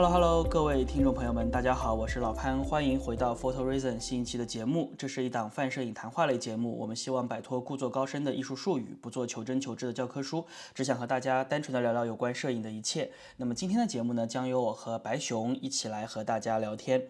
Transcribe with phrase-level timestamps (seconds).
[0.00, 4.94] Hello Hello，各位听众朋友们，大家好，我是老潘，欢迎回到 Photo Reason 新一期的节目。
[4.96, 13.10] 这是一档泛摄影谈话类节目，我们希望摆脱故作高深的艺术术语，不做求真求知的教科书，只想和大家单纯的聊聊有关摄影的一切。
[13.38, 17.08] 那么今天的节目呢，将由我和白熊一起来和大家聊天。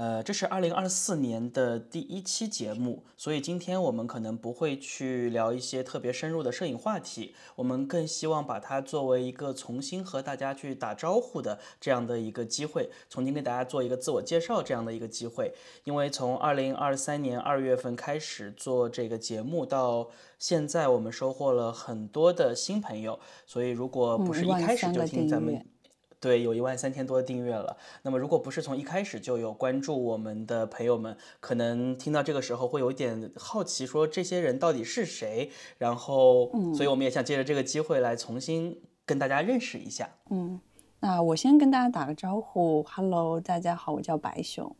[0.00, 15.52] 呃，这是二零二四年的第一期节目，所以今天我们可能不会去聊一些特别深入的摄影话题，我们更希望把它作为一个重新和大家去打招呼的这样的一个机会，重新给大家做一个自我介绍这样的一个机会。
[15.84, 20.08] 因为从二零二三年二月份开始做这个节目到
[20.38, 25.62] 现在，我们收获了很多的新朋友，所以如果不是一开始就听咱们。
[26.20, 27.74] 对，有一万三千多的订阅了。
[28.02, 35.50] 那么，如果不是从一开始就有关注我们的朋友们，可能听到这个时候会有一点好奇，说这些人到底是谁？
[35.78, 40.10] 然后，嗯所以我们也想借着这个机会来重新跟大家认识一下。
[40.28, 40.60] 嗯，
[41.00, 44.76] 那我先跟大家打个招呼，Hello，大家好，我叫白熊。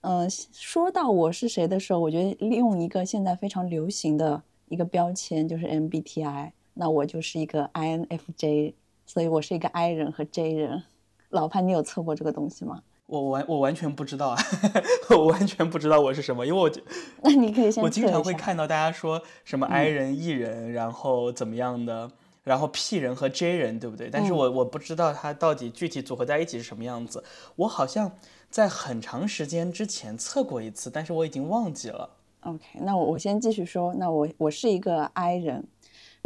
[0.00, 8.72] 嗯，说到我是谁的时候，我觉得利用一个现在非常流行的一个标签，就是 MBTI，那我就是一个 INFJ。
[9.08, 10.82] 所以我是一个 I 人和 J 人，
[11.30, 12.82] 老潘，你有测过这个东西吗？
[13.06, 14.38] 我完我完全不知道啊，
[15.08, 16.70] 我完全不知道我是什么，因为我
[17.24, 22.10] 那你可以先我经常会看到大家说什么 I 人、E 人，然后怎么样的，
[22.44, 24.10] 然后 P 人和 J 人，对不对？
[24.12, 27.24] 但是我我不知道它到底具体组合在一起是什么样子。
[27.56, 28.12] 我好像
[28.50, 32.10] 在很长时间之前测过一次，但是我已经忘记了。
[32.40, 35.64] OK，那我我先继续说，那我我是一个 I 人。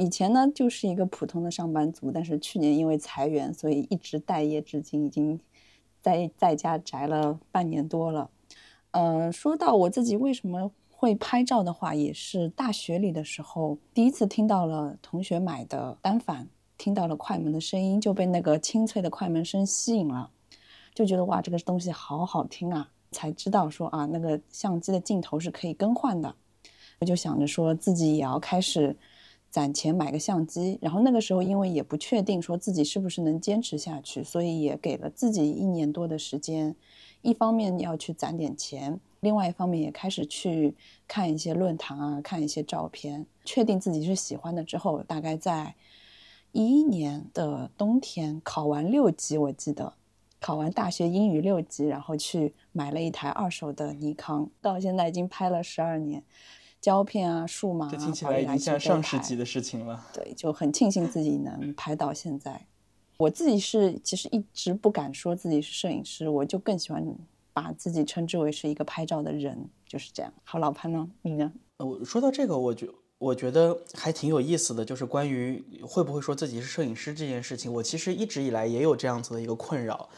[0.03, 5.39] 以前呢，就是一个普通的上班族，但是去年因为裁员，所以一直待业至今，已经
[6.01, 8.29] 在在家宅了半年多了。
[8.91, 20.29] 嗯，说到我自己为什么会拍照的话，也是大学里的时候第一次听到了同学买的单反，听到了快门的声音，就被那个清脆的快门声吸引了，
[20.93, 22.91] 就觉得哇，这个东西好好听啊！
[23.13, 26.35] 才知道说啊，那个相机的镜头是可以更换的，
[26.99, 28.97] 我就想着说自己也要开始。
[29.53, 36.75] 攒钱买个相机，然后那个时候因为也不确定说自己是不是能坚持下去，所以也给了自己一年多的时间。
[37.21, 40.75] 一方面要去攒点钱，另外一方面也开始去
[41.07, 45.75] 看一些论坛啊，看一些照片，确定自己是喜欢的之后，大概在
[46.53, 49.93] 一一年的冬天考完六级，我记得
[50.41, 56.23] 考完大学英语六级，然后去买了一台二手的尼康，到现在已经拍了十二年。
[56.83, 60.05] 胶片啊，数码啊，这听起来已经像上世纪的事情了。
[60.13, 62.67] 对，就很庆幸自己能拍到现在。
[63.19, 67.07] 我自己是其实一直不敢说自己是摄影师，我就更喜欢
[67.53, 69.57] 把自己称之为是一个拍照的人，
[69.87, 70.33] 就是这样。
[70.43, 71.09] 好，老潘呢？
[71.23, 71.53] 你呢？
[71.77, 72.89] 我说到这个，我觉
[73.19, 80.09] 我觉得还挺有意思的，就是关于会不会说自己是摄影师这件事情，我其实一直以来也有这样子的一个困扰。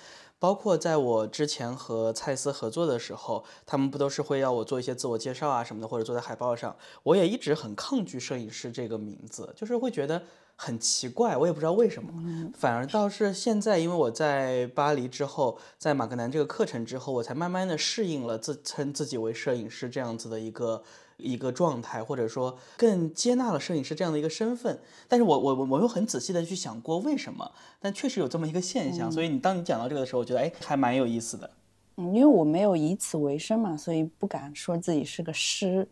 [0.45, 6.77] 包括在我之前和蔡司合作的时候，他们不都是会要我做一些自我介绍啊什么的，或者做在海报上。
[7.03, 10.23] 我也一直很抗拒摄影师这个名字，就是会觉得
[10.55, 12.13] 很奇怪，我也不知道为什么。
[12.55, 20.83] 反而倒是现在，因为我在巴黎之后，在马格南这个课程之后，我才慢慢的适应了自称自己为摄影师这样子的一个。
[21.17, 31.51] 一个状态，或者说更接纳了摄影师这样的一个身份，但是我我我我又很仔细的去想过为什么，但确实有这么一个现象，所以你当你讲到这个的时候，我觉得哎还蛮有意思的。
[31.97, 35.89] 嗯，因为我没有以此为生嘛，所以不敢说自己是个师，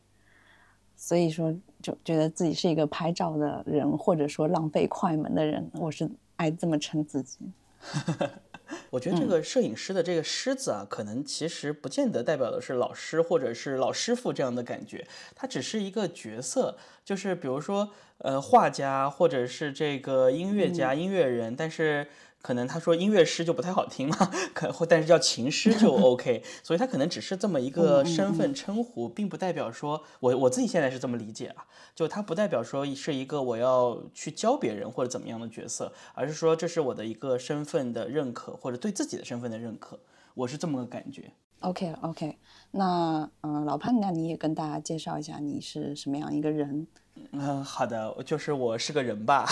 [0.96, 7.38] 所以说就觉得自己是一个拍照的人，或者说浪费快门的人，我是爱这么称自己。
[8.90, 22.06] 我觉得这个摄影师的这个“狮子啊，可能其实不见得代表的是老师或者是老师傅这样的感觉，它只是一个角色，就是比如说呃画家或者是这个音乐家、音乐人，但是。
[22.42, 31.64] 可能他说音乐师就不太好听嘛，可或但是叫琴师就 OK，所以他可能只是这么一个身份称呼，并不代表说我我自己现在是这么理解啊，
[31.94, 40.00] 就他不代表说是一个我要去教别人或者怎么样的角色，而是说这是我的一个身份的认可或者对自己的身份的认可，
[40.34, 41.32] 我是这么个感觉。
[41.60, 42.36] OK OK，
[42.74, 46.86] 那嗯老潘，那你也跟大家介绍一下你是什么样一个人。
[47.32, 49.46] 嗯，好的，就是我是个人吧，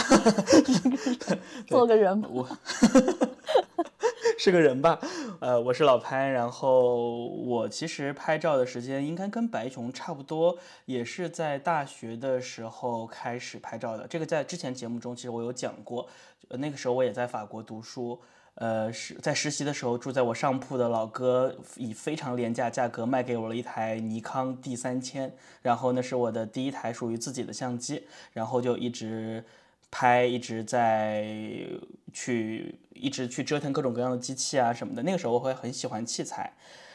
[1.69, 2.49] 做个人，我
[4.39, 4.99] 是个人吧，
[5.41, 10.57] 呃，我是老潘，然后我其实拍照的时间应该跟白熊差不多，
[10.87, 16.09] 也是在大学的时候开始拍照的，这个在之前节目中其实我有讲过，
[16.49, 18.19] 那个时候我也在法国读书。
[18.57, 25.33] 呃，是在实习的时候，住在我上铺的老哥以非常廉价价格卖给我了一台尼康 D 三千，
[25.63, 29.43] 然后那是我的第一台属于自己的相机，然后就一直
[29.91, 31.25] 拍，一直在
[32.13, 35.03] 去一直去折腾各种各样的机器啊什么的。
[35.05, 36.53] 那个时候我会很喜欢器材，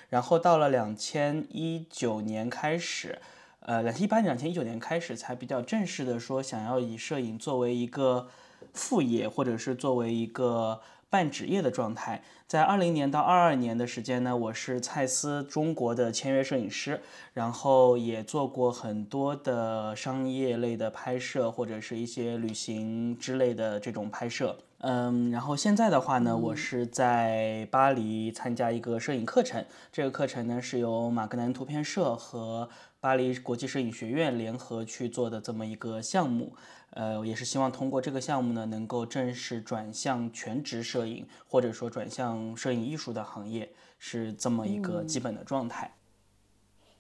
[0.09, 3.19] 然后到了两千一九年开始，
[3.61, 8.27] 呃，两千一八年、两千一九年开始才比较正式的说想要以摄影作为一个
[8.71, 10.79] 副业，或者是作为一个。
[11.09, 17.01] 半职业的状态，在二零年到二二年的时间呢，我是蔡司中国的签约摄影师，
[17.33, 24.57] 然后也做过很多的商业类的拍摄，或者是一些旅行之类的这种拍摄。
[24.79, 32.69] 嗯，然后现在的话呢，我是在巴黎参加一个摄影课程，这个课程呢是由马格南图片社和
[33.05, 36.55] 巴黎国际摄影学院联合去做的这么一个项目。
[36.89, 45.93] 呃，也是希望通过这个项目呢，能够正式转向全职摄影，或者说转向摄影艺术的行业，是这么一个基本的状态。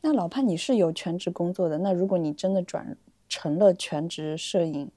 [0.01, 2.95] 那老潘，你是有全职工作的，那如果你真的转
[3.27, 4.91] 成了全职摄影，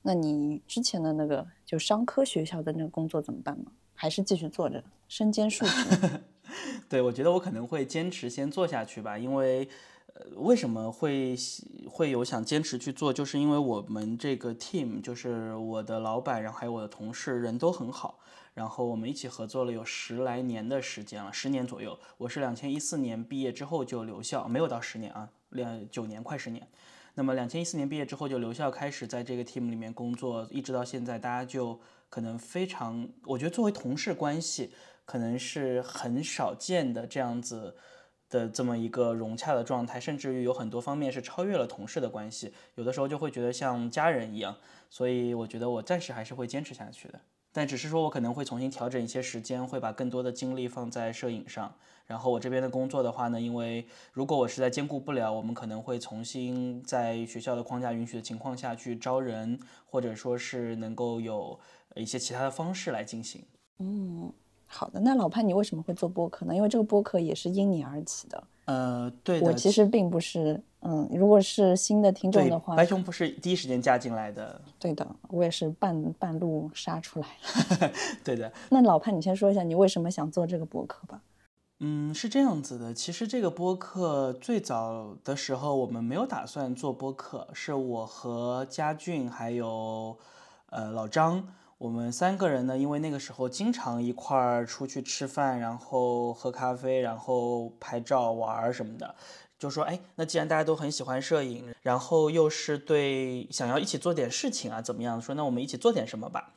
[0.00, 3.70] 那你之前的那个就商科学校的那个工作怎么办呢？
[3.92, 6.20] 还是继续做着，身兼数职？
[6.88, 9.68] 对，我觉得我可能会坚持先做下去吧，因为。
[10.14, 11.36] 呃，为什么会
[11.88, 13.12] 会有想坚持去做？
[13.12, 18.20] 就是因为我们这个 team，就是我的老板，然后还有我的同事，人都很好。
[18.54, 21.98] 然后我们一起合作了有十来年的时间了，十年左右。
[22.16, 26.64] 我是两千一四年毕业之后就留校，没有到十年啊，两九年快十年。
[27.16, 34.72] 那么两千一四年毕业之后就留校，开始在这个 team 里面工作，一直到现在，大家就可能非常，我觉得作为同事关系，
[35.04, 37.76] 可能是很少见的这样子。
[38.34, 44.56] 的这么一个融洽的状态，甚至于有很多方面是超越了同事的关系，有的时候就会觉得像家人一样，
[44.90, 47.20] 所以我觉得我暂时还是会坚持下去的，
[47.52, 51.72] 但只是说我可能会重新调整一些时间，会把更多的精力放在摄影上。
[52.06, 61.58] 然后我这边的工作的话呢，因为如果我实在兼顾不了，我们可能会重新在学校的框架允许的情况下去招人，或者说是能够有
[61.94, 63.42] 一些其他的方式来进行。
[63.78, 64.32] 嗯。
[64.76, 66.54] 好的，那老潘，你为什么会做播客呢？
[66.54, 68.42] 因为这个播客也是因你而起的。
[68.64, 74.60] 呃，对我其实并不是，嗯，如果是新的听众的话，白熊不是第一时间加进来的。
[74.80, 77.26] 对的，我也是半半路杀出来。
[78.24, 78.52] 对的。
[78.70, 81.20] 那老潘，你先说一下你为什么想做这个播客吧。
[81.78, 90.16] 嗯，是这样子的，其实这个播客最早的时候我们没有打算做播客，是我和佳俊还有
[90.70, 91.46] 呃老张。
[91.78, 99.14] 我们三个人呢，因为那个时候经常一块儿出去吃饭，然后喝咖啡，然后拍照玩儿什么的，
[99.58, 105.20] 就说，哎，那既然大家都很喜欢摄影，然后又是对想要一起做点事情啊，怎么样？
[105.20, 106.52] 说那我们一起做点什么吧。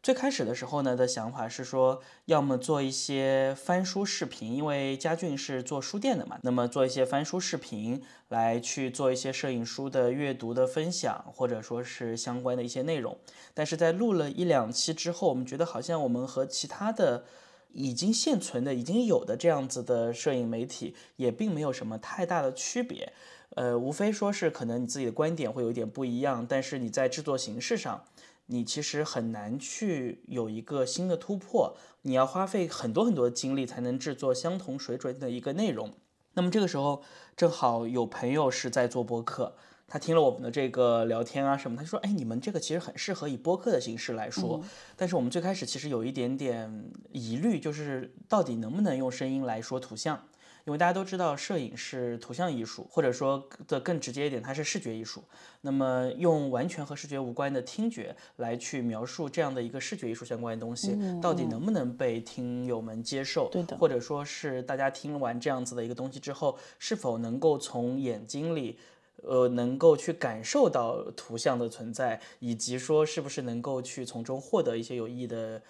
[0.00, 13.18] 最开始的时候呢，的想法是说，要么做一些翻书视频，因为佳俊是做书店的嘛，那么做一些翻书视频，来去做一些摄影书的阅读的分享，或者说是相关的一些内容。
[13.52, 17.24] 但是在录了一两期之后，我们觉得好像我们和其他的
[17.72, 23.12] 已经现存的、已经有的这样子的摄影媒体也并没有什么太大的区别，
[23.56, 28.04] 呃，无非说是可能你自己的观点会有一点不一样，但是你在制作形式上。
[28.48, 35.94] 你其实很难去有一个新的突破，你要花费很多很多的精力才能制作相同水准的一个内容。
[36.34, 37.02] 那么这个时候
[37.36, 39.56] 正好有朋友是在做播客，
[39.86, 44.62] 他听了我们的这个聊天啊什么，他说：“哎，你们这个其实很适合以播客的形式来说。”
[44.96, 50.22] 但是我们最开始其实有一点点疑虑，就是到底能不能用声音来说图像。
[50.68, 55.24] 因为大家都知道，摄影是图像艺术，或者说的更直接一点，它是视觉艺术。
[55.62, 63.48] 那么用完全和视觉无关的听觉来去描述这样的一个视觉艺术相关的东西，到底能不能被听友们接受？
[63.48, 63.78] 对的。
[63.78, 68.78] 或者说是大家听完这样子的一个东西之后，是否能够从眼睛里，
[69.22, 75.62] 呃，能够去感受到图像的存在，以及说是不是能够去从中获得一些有意义的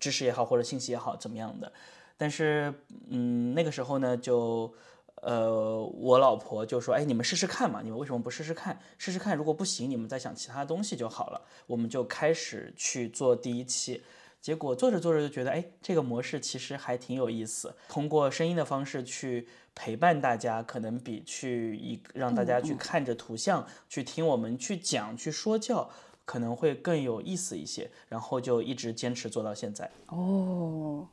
[0.00, 1.72] 知识也好，或者信息也好，怎么样的？
[2.16, 2.72] 但是，
[3.10, 4.72] 嗯，那个时候呢，就，
[5.16, 8.78] 呃，我老婆就说：“哎，你们试试看嘛，你们为什么不试试看？
[8.98, 14.02] 试试看，如果不行，你们再想其他东西就好了。”我们就开始去做第一期，
[14.40, 17.74] 结果做着做着就觉得，哎，这个模式其实还挺有意思。
[17.88, 25.90] 通过声音的方式去陪伴大家，可能比去一让大家去看着图像去听我们去讲去说教，
[26.24, 27.90] 可能会更有意思一些。
[28.08, 29.90] 然后就一直坚持做到现在。
[30.06, 31.08] 哦。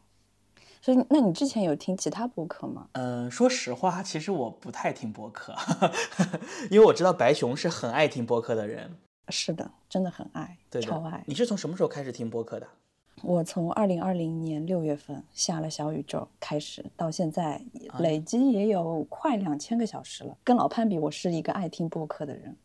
[0.81, 2.87] 所以，那你之前有听其他播客吗？
[2.93, 5.55] 嗯，说实话，其实我不太听播客，
[6.71, 8.97] 因为我知道白熊是很爱听播客的人。
[9.29, 11.23] 是的，真的很爱，超爱。
[11.27, 12.67] 你是从什么时候开始听播客的？
[13.23, 17.61] 我从二零二零年六月份下了小宇宙开始，到现在
[17.99, 20.37] 累积也有快两千个小时了。
[20.43, 22.55] 跟老潘比，我是一个爱听播客的人。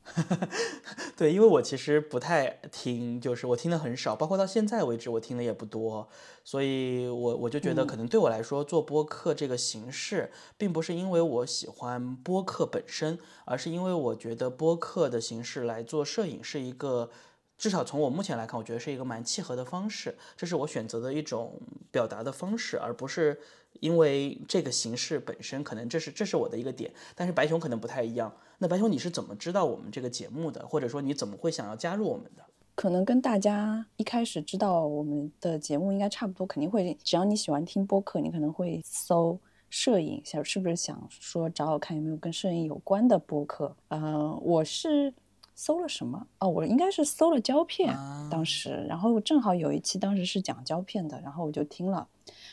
[1.16, 6.08] 对，因为我其实不太听，就是我听的很少，包括到现在为止，我听的也不多。
[6.44, 17.10] 所以，我我就觉得，可能对我来说，做播客这个形式，并不是因为我喜欢播客本身，而是因为我觉得播客的形式来做摄影是一个。
[17.58, 21.54] 至少从我目前来看，我觉得是一个蛮契合的方式，这是我选择的一种
[21.90, 23.38] 表达的方式，而不是
[23.80, 26.92] 因为这个形式本身，可能这是这是我的一个点。
[27.14, 28.30] 但是白熊可能不太一样。
[28.58, 32.44] 那白熊你是怎么知道我们这个节目的，或者说你怎么会想要加入我们的？
[32.74, 39.38] 可能跟大家一开始知道我们的节目应该差不多，肯定会，只要你喜欢听播客，你可能会搜
[39.70, 43.74] 摄影，想是不是想说找我看有没有跟摄影有关的播客？
[43.88, 45.14] 嗯，我是。
[45.56, 46.26] 搜了什么？
[46.38, 47.92] 哦，我应该是搜了胶片，
[48.30, 52.06] 当时，然后正好有一期当时是讲胶片的，然后我就听了，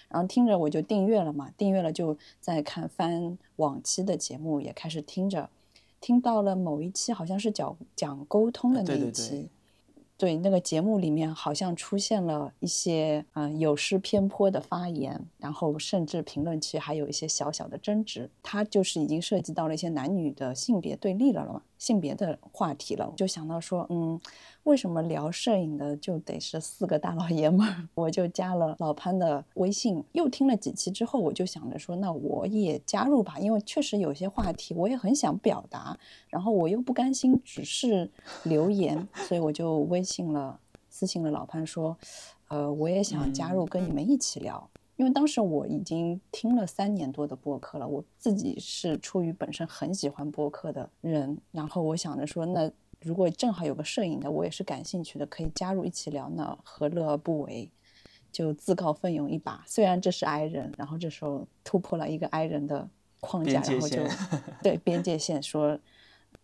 [0.08, 5.50] 然后听着我就订阅了嘛，订阅了就在看翻往期的节目，也开始听着，
[6.00, 9.30] 听到了某一期好像是讲讲沟通的那一期。
[9.32, 9.50] 对
[10.18, 24.20] 对那个节目里面好像出现了一些嗯有失偏颇的发言，然后甚至评论区还有一些小小的争执，它就是已经涉及到了一些男女的性别对立了了嘛，性别的话题了，就想到说嗯。
[24.64, 27.88] 为什么聊摄影的就得是四个大老爷们儿？
[27.96, 35.98] 我就加了老潘的微信，又听了几期之后，我就想着说，那我也加入吧，因为确实有些话题我也很想表达，
[36.30, 38.10] 然后我又不甘心只是
[38.44, 40.58] 留言，所以我就微信了，
[40.90, 41.98] 私信了老潘说，
[42.48, 52.72] 呃，我也想加入跟你们一起聊，因为当时我已经听了三年多的播客了，我自己是出于本身很喜欢播客的人，然后我想着说，那。
[53.04, 57.70] 如果正好有个摄影的，我也是感兴趣的，可以加入一起聊，那何乐而不为？
[58.32, 59.64] 就自告奋勇一把。
[59.68, 64.04] 虽然这是 I 人，然后这时候突破了一个 I 人的框架，然后就
[64.62, 65.80] 对边界线说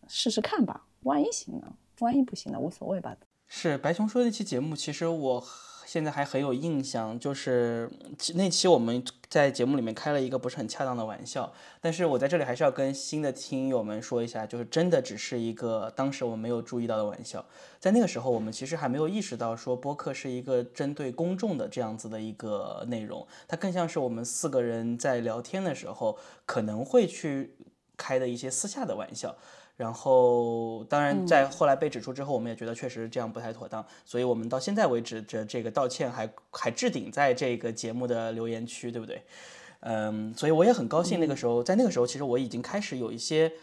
[0.08, 1.74] 试试看吧，万一行呢？
[2.00, 2.60] 万一不行呢？
[2.60, 3.16] 无所谓吧。
[3.48, 5.44] 是白熊说那期节目，其实我。
[5.90, 7.90] 现在还很有印象，就是
[8.36, 17.44] 那期我们在节目里面开了一个不是很恰当的玩笑，但是我在这里还是要跟新的听友们说一下，就是真的只是一个当时我们没有注意到的玩笑，
[17.80, 27.56] 在那个时候我们其实还没有意识到说播客是一个针对公众的这样子的一个内容，它更像是我们四个人在聊天的时候可能会去
[27.98, 29.36] 开的一些私下的玩笑。
[29.80, 39.24] 然后，当然，在后来被指出之后，我们也觉得确实这样不太妥当，所以我们到现在为止，这这个道歉还还置顶在这个节目的留言区，对不对？
[39.80, 43.54] 嗯，所以我也很高兴，那个时候，在那个时候，其实我已经开始有一些，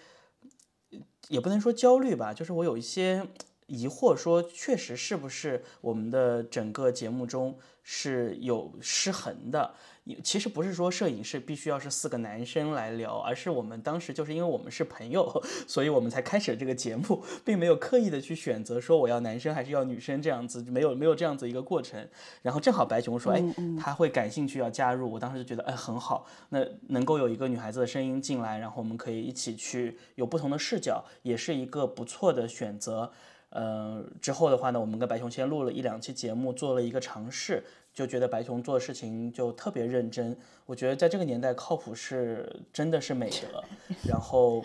[1.29, 3.23] 也不能说焦虑吧，就是我有一些
[3.67, 9.75] 疑惑，说确实是不是我们的整个节目中是有失衡的。
[10.23, 15.29] 其实不是说摄影师必须要是四个男生来聊，而是我们当时就是因为我们是朋友，
[15.67, 22.09] 所以我们才开始了这个节目，并没有刻意的去选择说我要男生还是要女生这样子，没有没有这样子一个过程。
[22.41, 23.43] 然后正好白熊说，哎，
[23.77, 33.11] 他会感兴趣要加入，我当时就觉得，哎，很好，那能够有一个女孩子的声音进来，然后我们可以一起去有不同的视角，也是一个不错的选择。
[33.59, 37.65] 嗯，之后的话呢，我们跟白熊先录了一两期节目，做了一个尝试。
[37.97, 40.37] 就觉得白熊做的事情就特别认真，
[40.67, 43.65] 我觉得在这个年代靠谱是真的是美德。
[44.07, 44.63] 然后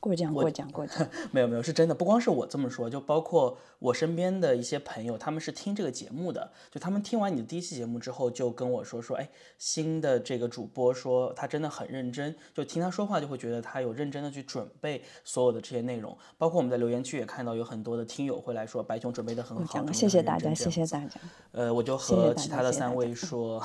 [0.00, 16.18] 过奖过奖过奖， 没有没有是真的，不光是我这么说，就包括我身边的一些朋友，他们是听这个节目的，就他们听完你的第一期节目之后，就跟我说说，哎，新的这个主播说他真的很认真，就听他说话就会觉得他有认真的去准备所有的这些内容。
[16.36, 21.20] 包括我们在留言区也看到有很多的听友会来说白熊准备的很好，谢谢大家，谢谢大家。
[21.52, 22.71] 呃，我就和其他的。
[22.72, 23.62] 三位说，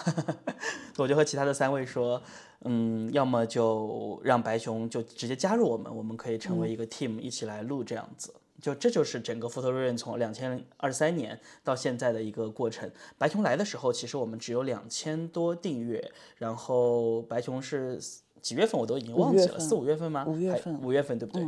[0.98, 2.22] 我就和其他的三位说，
[2.66, 8.34] 嗯，要么就让白熊就直接加入我们，我们可以成为一个 team 一起来录这样子。
[8.60, 12.92] 就这就是整个 Photo r a n 从两千二三年到现在的一个过程。
[13.18, 18.00] 白熊来的时候，其实我们只有两千多订阅，然后白熊是
[18.42, 20.26] 几月份我都已经忘记了，四五月份吗？
[20.28, 21.48] 五月份，五月份对不对？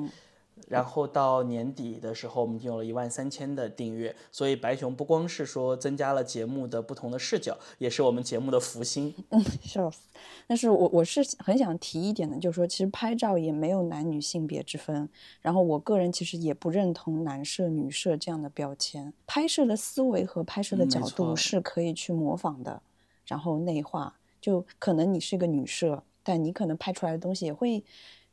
[0.68, 9.14] 然后到年底的时候，我们已经有了一万三千的订阅，所以白熊不光是说增加了节目的不同的视角，也是我们节目的福星。
[9.30, 10.02] 嗯，笑死。
[10.46, 15.08] 但是我我是很想提一点的，就是说其实拍照也没有男女性别之分。
[15.42, 19.14] 然后我个人其实也不认同男摄女摄这样的标签。
[19.26, 22.82] 拍摄的思维和拍摄的角度是可以去模仿的，
[23.26, 24.16] 然后内化。
[24.42, 27.84] 就可能你是一个女摄，但你可能拍出来的东西也会。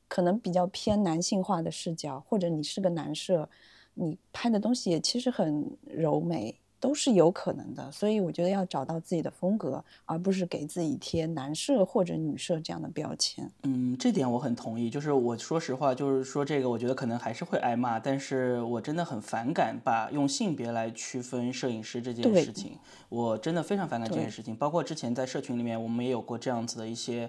[0.08, 3.48] 可能比较偏男性化的视角，或者你是个男摄，
[3.94, 7.90] 你拍的东西也其实很柔美，都是有可能的。
[7.90, 13.50] 所以我觉得要找到自己的风格，而不是给自己贴男摄或者女摄这样的标签。
[13.64, 14.88] 嗯，这点我很同意。
[14.88, 22.78] 就是我说实话，就是说这个，我觉得可能还是会挨骂，但是我真的很反感把用性别来区分摄影师这件事情。
[23.08, 24.54] 我真的非常反感这件事情。
[24.54, 27.28] 包括之前在社群里面，我们也有过这样子的一些。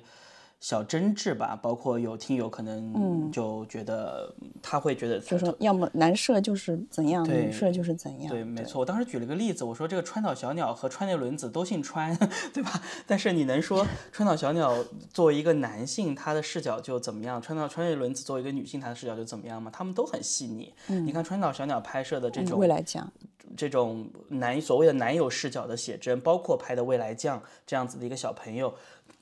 [0.59, 8.29] 小争执吧，包括有听友可能就觉得他会觉得，就说要么男摄就是怎样，女摄就是怎样。
[8.29, 8.79] 对，没错。
[8.79, 12.17] 我当时举了个例子，我说这个川岛小鸟和川内轮子都姓川，
[12.51, 12.81] 对吧？
[13.05, 14.73] 但是你能说 川岛小鸟
[15.13, 17.39] 作为一个男性，他的视角就怎么样？
[17.39, 19.69] 川岛川内轮子作为一个女性，她的视角就怎么样吗？
[19.71, 20.73] 他们都很细腻。
[20.87, 23.07] 你看川岛小鸟拍摄的这种未来酱，
[23.55, 28.73] 这种男所谓的男友视角的写真，包括拍的未来酱这样子的一个小朋友。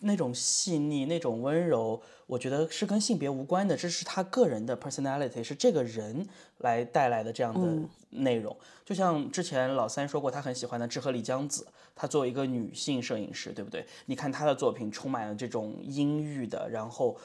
[0.06, 6.28] 那种细腻、那种温柔，我觉得是跟性别无关的，这是他个人的 personality，是这个人
[6.60, 8.56] 来带来的这样的内容。
[8.86, 13.84] 就像之前老三说过，他很喜欢的志贺里江子，她作为一个女性摄影师，对不对？
[14.06, 17.18] 你看她的作品充满了这种阴郁的，然后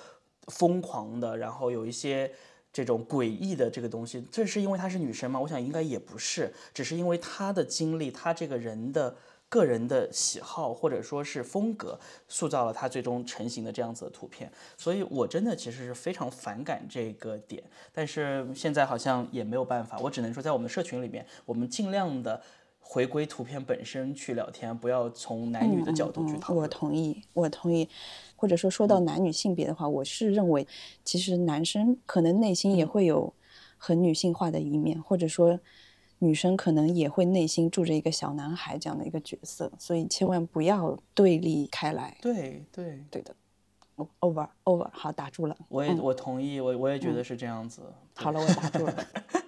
[0.47, 2.33] 疯狂的，然后有一些
[2.73, 4.25] 这种诡异的这个东西。
[4.33, 5.39] 这是因为她是女生吗？
[5.39, 9.15] 我想应该也不是，只是因为她的经历，她这个人的。
[9.51, 22.41] 个人的喜好或者说是风格，塑造了他最终成型的这样子的图片，所以我真的其实是非常反感这个点，但是现在好像也没有办法，我只能说在我们社群里面，我们尽量的
[22.79, 26.63] 回归图片本身去聊天，不要从男女的角度去讨论。
[26.63, 27.89] 我同意，我同意，
[28.37, 30.65] 或者说说到男女性别的话，我是认为，
[31.05, 33.35] 其实男生可能内心也会有
[33.77, 35.59] 很女性化的一面，或者说。
[36.21, 42.17] 女生可能也会内心住着一个小男孩这样的一个角色，所以千万不要对立开来。
[42.23, 43.35] 对对对的
[44.21, 45.57] ，over over，好打住了。
[45.69, 47.83] 我也我同意，我我也觉得是这样子。
[48.15, 48.95] 好了，我打住了，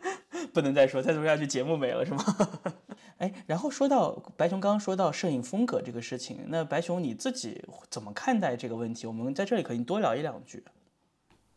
[0.52, 2.25] 不能再说，再说下去节目没了是吗？
[3.19, 9.07] 哎，然后说到白熊刚刚说到摄影风格这个事情，那白熊你自己怎么看待这个问题？
[9.07, 10.64] 我们在这里可以多聊一两句。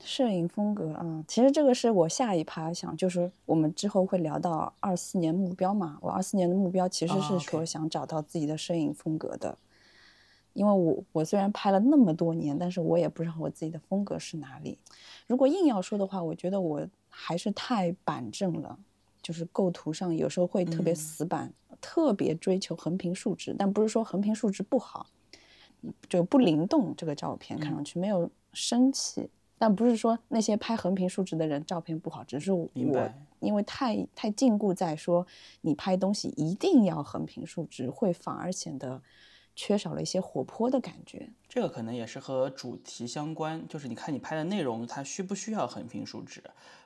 [0.03, 5.97] 摄影风格啊，其实这个是我下一趴想，就是我们之后会聊到二四年目标嘛。
[6.01, 9.57] 我二四年的目标其实是说想找到自己的摄影风格的，
[10.53, 14.77] 因为我我虽然拍了那么多年，但是我也不知道我自己的风格是哪里。
[15.27, 18.77] 如果硬要说的话，我觉得我还是太板正了，
[19.21, 25.07] 就是构图上有时候会特别死板，特别追求横平竖直，但不是说横平竖直不好，
[26.07, 26.93] 就不灵动。
[26.95, 29.29] 这个照片看上去没有生气。
[29.57, 32.69] 但不是说那些拍横平竖直的人照片不好，只是我
[33.39, 35.25] 因为太太禁锢在说
[35.61, 39.01] 你拍东西一定要横平竖直，会反而显得
[39.55, 41.29] 缺少了一些活泼的感觉。
[41.47, 46.43] 这个可能也是和主题相关，就是你看你拍的内容，它需不需要横平竖直？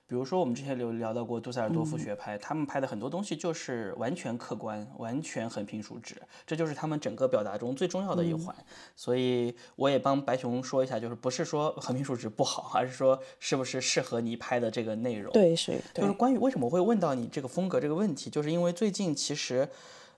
[0.10, 8.56] 比如说，我们之前有聊到过杜塞尔多夫学派，他们拍的很多东西就是完全客观、完全横平竖直，这就是他们整个表达中最重要的一环。
[8.95, 15.32] 所以我也帮白熊说一下，就是不是说横平竖直不好，而是说是不是适合你拍的这个内容。
[15.32, 15.80] 对，是。
[15.93, 19.69] 就是关于为什么会问到你这个风格这个问题，就是因为最近其实，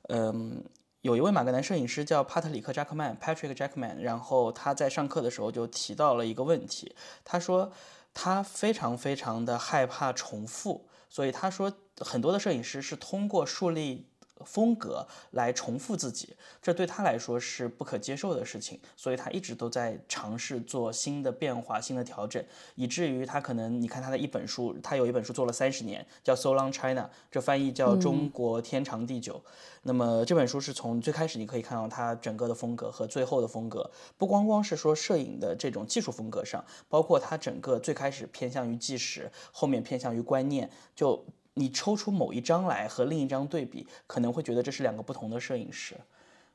[0.07, 0.63] 嗯，
[1.01, 7.73] 有一位马格南摄影师叫帕特里克·扎克曼 （Patrick Jackman），然后他在上课的时候就提到了一个问题，他说。
[8.13, 14.10] 他非常非常的害怕重复，所以他说很多的摄影师是通过树立
[14.45, 22.43] 风格来重复自己，这对他来说是不可接受的事情，所以他一直都在尝试做新的变化、新的调整，
[22.75, 29.35] 以至于他可能你看他的一本书，他有一本书做了三十年，叫《So Long China》，这翻译叫《中国天长地久》。
[29.83, 40.69] 那么这本书是从最开始你可以看到他整个的风格和最后的风格，不光光是说摄影的这种技术风格上，包括他整个最开始偏向于纪实，后面偏向于观念。
[40.95, 45.95] 就你抽出某一张来和另一张对比，可能会觉得这是两个不同的摄影师。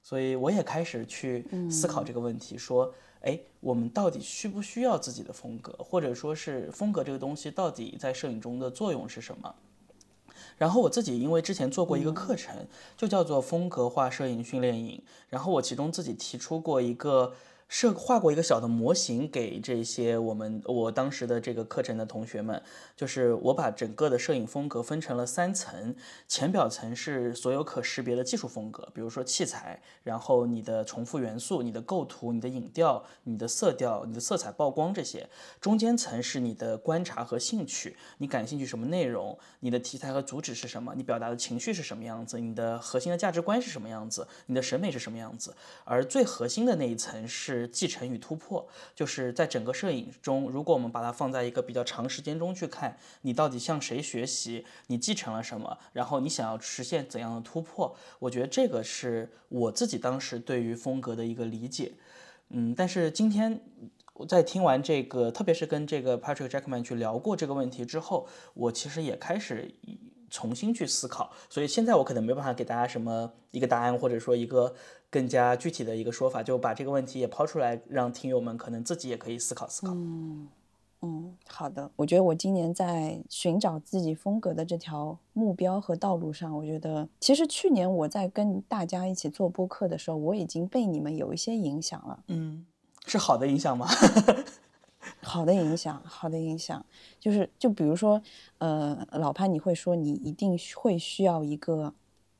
[0.02, 9.54] 所以我也开始去思考这个问题，说，哎，我们到底需不需要自己的风格，或者说是风格这个东西到底在摄影中的作用是什么？
[10.56, 17.34] 然后我自己因为之前做过一个课程，就叫做风格化摄影训练营，然后我其中自己提出过一个。
[17.68, 22.62] 设画过一个小的模型给这些我们我当时的这个课程的同学们，
[22.96, 25.94] 就是我把整个的摄影风格分成了三层，
[26.28, 35.28] 前表层是所有可识别的技术风格，比如说器材，然后你的重复元素、你的构图、你的影调、你的色调、你的色彩曝光这些，
[35.60, 45.52] 中间层是你的观察和兴趣，你感兴趣什么内容，你的题材和主旨是什么，你表达的情绪是什么样子，你的核心的价值观是什么样子，你的审美是什么样子，
[45.84, 47.55] 而最核心的那一层是。
[47.56, 61.92] 是继承与突破，就是在整个摄影中，如果我们把它放在一个比较长时间中去看，你到底向谁学习，你继承了什么，然后你想要实现怎样的突破，我觉得这个是我自己当时对于风格的一个理解。
[62.50, 63.60] 嗯，但是今天
[64.14, 69.74] 我在听完这个，特别是跟这个 Patrick Jackman 去聊过这个问题之后，我其实也开始
[70.30, 71.32] 重新去思考。
[71.50, 74.74] 所以现在我可能没办法给大家什么一个答案，或者说一个
[75.10, 79.92] 更加具体的一个说法，就把这个问题也抛出来，让听友们可能自己也可以思考思考。
[79.94, 80.48] 嗯
[81.02, 81.90] 嗯，好的。
[81.94, 92.24] 我觉得我今年在寻找自己风格的这条目标和道路上，我觉得其实去年我在跟大家一起做播客的时候，我已经被你们有一些影响了。
[92.28, 92.66] 嗯，
[93.06, 93.86] 是好的影响吗？
[95.22, 96.84] 好的影响，好的影响，
[97.20, 98.20] 就是就比如说，
[98.58, 101.92] 呃，老潘，你会说你一定会需要一个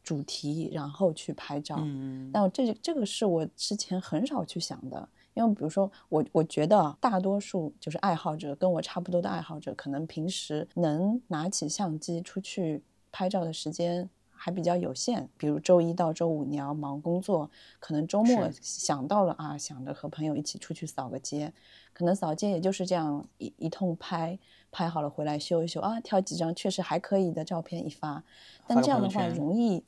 [0.06, 1.78] 主题，然后去拍照。
[1.80, 5.08] 嗯，那这这个是我之前很少去想的。
[5.34, 15.28] 因为比如说我，我觉得大多数就是爱好者，跟我差不多的爱好者，可能平时能拿起相机出去拍照的时间还比较有限。
[15.36, 21.52] 比如周一到周五你要忙工作，可能周末想到了啊，想着和朋友一起出去扫个街，
[21.92, 24.38] 可能扫街也就是这样一一通拍，
[24.70, 28.24] 拍好了回来修一修啊，挑几张确实还可以的照片一发。
[28.66, 29.84] 但这样的话容易，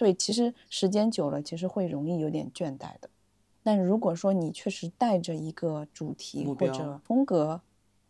[0.00, 3.10] 对，其实时间久了，其实会容易有点倦怠的。
[3.62, 7.60] 但如果说你确实带着一个主题或者风格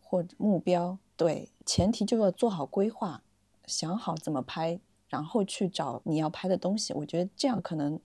[0.00, 3.24] 或者目标，对，前提就要做好规划，
[3.66, 6.92] 想好怎么拍，然后去找你要拍的东西。
[6.94, 7.98] 我觉得这样可能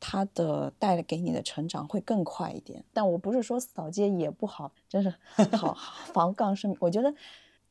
[0.00, 2.82] 它的带给你的成长会更快一点。
[2.94, 5.12] 但我不是说扫街也不好，真是
[5.54, 5.76] 好
[6.14, 7.14] 防杠是，我觉得。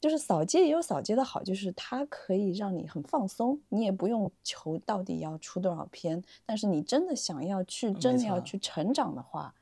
[0.04, 6.22] 就是扫街也有扫街的好，就是它可以让你很放松，你也不用求到底要出多少篇。
[6.46, 9.56] 但是你真的想要去，真的要去成长的话，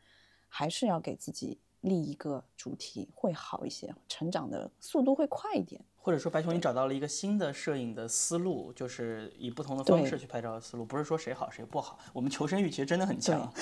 [0.47, 5.84] 还是要给自己立一个主题会好一些，成长的速度会快一点。
[6.04, 12.00] 或者说，白熊，你找到了一个新的摄影的思路，就是以不同的方式去拍照的思路，不是说谁好谁不好。
[12.12, 13.54] 我们求生欲其实真的很强。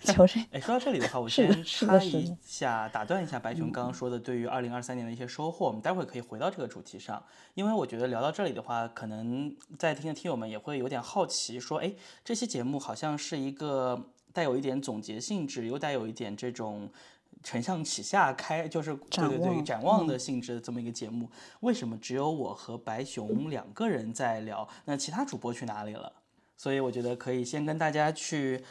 [0.00, 0.42] 求生。
[0.52, 5.66] 哎，说到这里的话，我先插一下，打断一下白熊刚刚说的对于二零二三年的一些收获。
[5.66, 7.22] 我们待会儿可以回到这个主题上，
[7.52, 11.92] 因为我觉得聊到这里的话，可能在听的听友们也会有点好奇，说，哎，
[12.24, 16.90] 这期节目好像是一个带有一点总结性质，又带有一点这种。
[17.42, 21.28] 承上启下开，就是对对对展望的性质的这么一个节目，
[21.60, 24.68] 为什么只有我和白熊两个人在聊？
[24.84, 26.12] 那其他主播去哪里了？
[26.56, 28.62] 所以我觉得可以先跟大家去，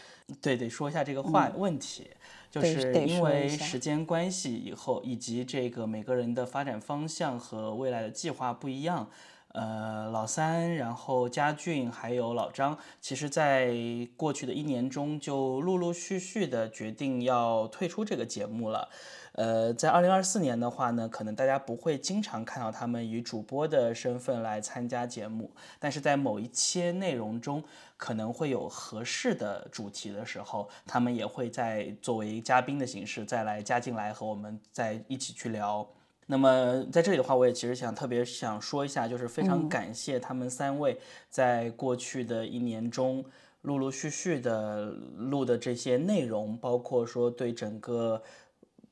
[0.41, 2.07] 对得说一下这个话问题，
[2.51, 9.09] 就是因为时间关系，以后以及这个每个人的发展方向和未来的计划不一样。
[9.51, 13.73] 呃，老三，然后嘉俊，还有老张，其实，在
[14.15, 18.89] 过去的一年中，就陆陆续续的决定要退出这个节目了。
[19.33, 27.63] 呃，在二零二四年的话呢，可能大家不会经常看到他们以主播的身份来参加节目，但是在某一些内容中，
[27.97, 35.87] 可能会有合适的主题的时候，他们也会在作为嘉宾的形式再来加进来和我们在一起去聊。
[36.31, 40.95] 那么在这里的话，我也其实想特别想说一下，就是非常感谢他们三位
[41.27, 43.25] 在过去的一年中
[43.63, 48.21] 陆陆续续的录的这些内容，包括说对整个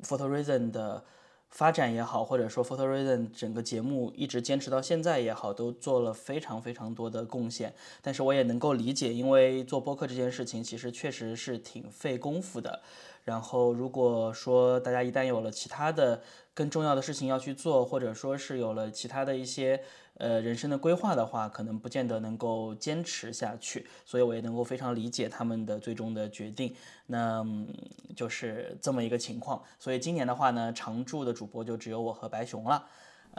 [0.01, 1.03] Photo Reason 的
[1.51, 7.71] 发展也好，或者说 Photo Reason 整个节目一直坚持到现在也好，都做了非常非常多的贡献。
[8.01, 12.81] 但是我也能够理解，因为做播客这件事情其实确实是挺费功夫的。
[13.27, 16.21] 然后如果说大家一旦有了其他的，
[16.53, 26.73] 更重要的事情要去做，或者说是有了其他的一些呃人生的规划的话，可能不见得能够坚持下去，所以我也能够非常理解他们的最终的决定。
[27.07, 27.45] 那
[28.15, 29.61] 就是这么一个情况。
[29.77, 32.87] 所以今年的话呢，常驻的主播就只有我和白熊了。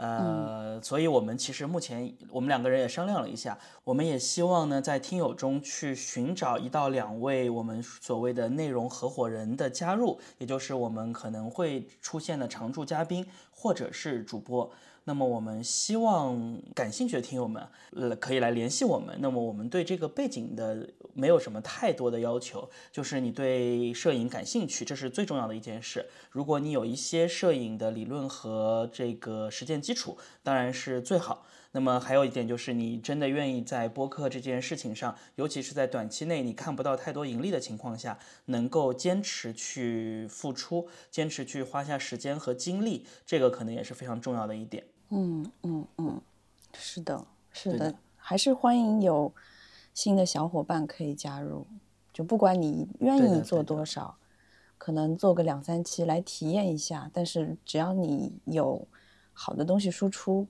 [0.01, 14.71] 呃，所以我们其实目前我们两个人也商量了一下，我们也希望呢在听友中去寻找一到两位我们所谓的内容合伙人的加入，也就是我们可能会出现的常驻嘉宾或者是主播。
[15.09, 19.17] 那么我们希望感兴趣的听友们，呃，可以来联系我们。
[19.19, 26.05] 那么我们对这个背景的没有什么太多的要求，就是你对摄影感兴趣，这是最重要的一件事。
[26.29, 31.43] 如果你有一些摄影的理论和这个实践基础，当然是最好。
[31.71, 44.83] 那么还有一点就是，你真的愿意在播客这件事情上，尤其是在短期内你看不到太多盈利的情况下，能够坚持去付出，坚持去花下时间和精力，这个可能也是非常重要的一点。
[45.09, 46.21] 嗯嗯嗯，
[46.73, 49.33] 是的，是的，还是欢迎有
[49.93, 51.65] 新的小伙伴可以加入，
[52.13, 54.15] 就不管你愿意做多少，
[54.77, 57.09] 可能做个两三期来体验一下。
[57.13, 58.87] 但是只要你有
[59.33, 60.47] 好的东西输出，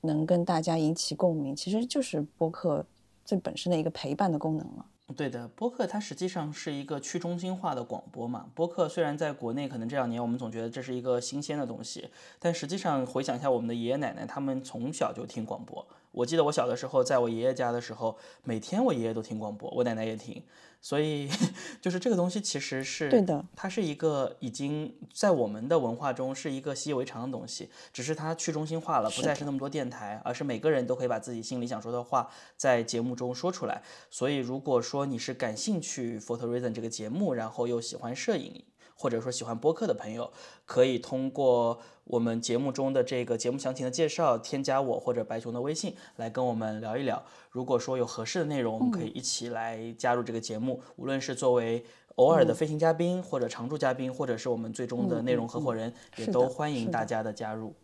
[0.00, 2.84] 能跟大家引起共鸣，其实就是播客
[3.24, 4.86] 最本身的一个陪伴的功能了。
[5.14, 8.50] 对的，播客它实际上是一个去中心化的广播嘛。
[8.54, 15.86] 播客虽然在国内可能这两年我们总觉得这是一个新鲜的东西，但实际上回想一下我们的爷爷奶奶，他们从小就听广播。
[16.10, 20.42] 我记得我小的时候，在我爷爷家的时候，每天我爷爷都听广播，我奶奶也听。
[20.88, 21.28] 所以，
[21.82, 33.82] 就是这个东西其实是对的，它是一个已经在我们的文化中是一个习以为常的东西，只是它去中心化了，不再是那么多电台，而是每个人都可以把自己心里想说的话在节目中说出来。
[34.12, 38.62] 所以，如果说你是感兴趣 Photo Reason 这个节目，然后又喜欢摄影，
[38.98, 40.32] 或者说喜欢播客的朋友，
[40.64, 47.22] 可以通过我们节目中的这个节目详情的介绍，添加我或者白熊的微信来跟我们聊一聊。
[47.50, 50.80] 如果说有合适的内容，我们可以一起来加入这个节目。
[50.96, 57.74] 无论是作为偶尔的飞行嘉宾，或者常驻嘉宾，或者是我们最终的内容合伙人，也都欢迎大家的加入。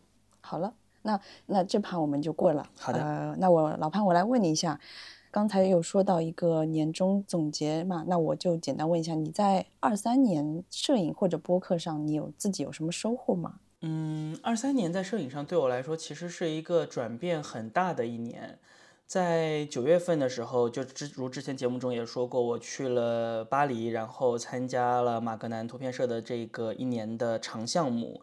[0.40, 0.72] 好了，
[1.03, 2.66] 那那这盘我们就过了。
[2.79, 2.98] 好的。
[3.03, 4.81] 呃，那我老潘，我来问你一下。
[5.33, 13.55] 刚才有说到一个年终总结嘛，那我就简单问一下，你在二三年摄影或者播客上，你有自己有什么收获吗？
[13.81, 18.59] 嗯，二三年在摄影上对我来说其实是一个转变很大的一年。
[19.07, 28.21] 在九月份的时候，就之如之前节目中也说过，我去了巴黎，然后参加了马格南图片社的这个一年的长项目。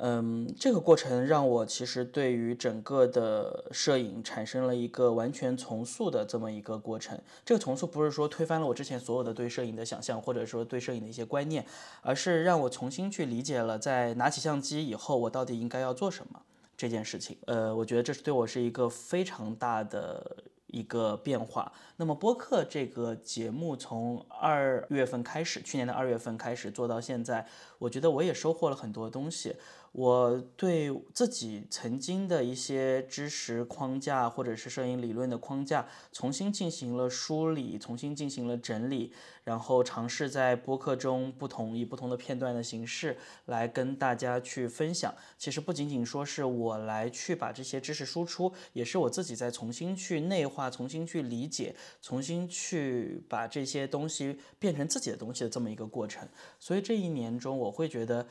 [0.00, 7.20] 嗯，这个过程让我其实对于整个的摄影产生了一个完全重塑的这么一个过程。
[7.44, 11.66] 这个重塑不是说推翻了我之前所有的对摄影的想象，或者说对摄影的一些观念，
[12.02, 16.40] 而是让我重新去理解了在拿起相机以后我到底应该要做什么
[16.76, 17.36] 这件事情。
[17.46, 21.72] 呃，我觉得这是对我是一个非常大的一个变化。
[21.96, 27.44] 那么播客这个节目从二月份开始，去年的二月份开始做到现在，
[27.78, 29.56] 我觉得我也收获了很多东西。
[29.92, 39.12] 我对自己曾经的一些知识框架，或者是摄影理论的框架，重新进行了梳理，重新进行了整理，
[39.44, 45.12] 然后尝试在播客中不同以不同的片段的形式来跟大家去分享。
[45.36, 56.28] 其实不仅仅说是我来去把这些知识输出，也是我自己在重新去内化、重新去理解、重新去把这些东西变成自己的东西的这么一个过程。
[56.60, 58.26] 所以这一年中，我会觉得。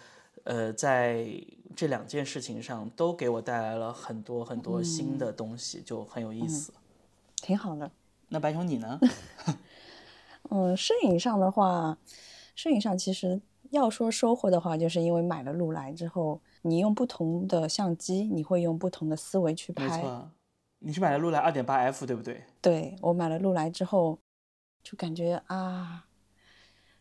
[0.47, 1.27] 呃，在
[1.75, 6.71] 这两件事情上都给我带来了很多很多新的东西，就很有意思，
[7.35, 7.91] 挺好的。
[8.29, 8.97] 那白熊你呢？
[10.49, 11.97] 嗯，摄影上的话，
[12.55, 19.83] 摄影上其实要说收获的话，就是因为买了路来之后，你用不同的相机，你会用不同的思维去拍。
[19.83, 20.31] 没错，
[20.79, 22.41] 你是买了路来二点八 F 对不对？
[22.61, 24.17] 对，我买了路来之后，
[24.81, 26.05] 就感觉啊，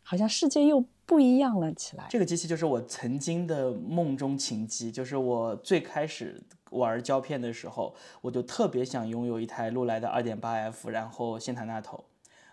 [0.02, 0.85] 好像世界又。
[1.07, 2.05] 不一样了起来。
[2.11, 12.05] 这个机器就是我曾经的梦中情机，就是我最开始玩胶片的时候，我就特别想拥有一台禄来的二点八 F，然后仙塔纳头，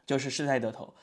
[0.05, 0.93] 就是施耐德头。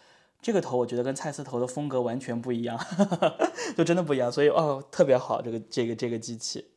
[0.40, 2.78] 这个头我觉得跟蔡司头的风格完全不一样，
[3.76, 4.30] 就真的不一样。
[4.30, 6.70] 所以哦，特别好，这个这个这个机器，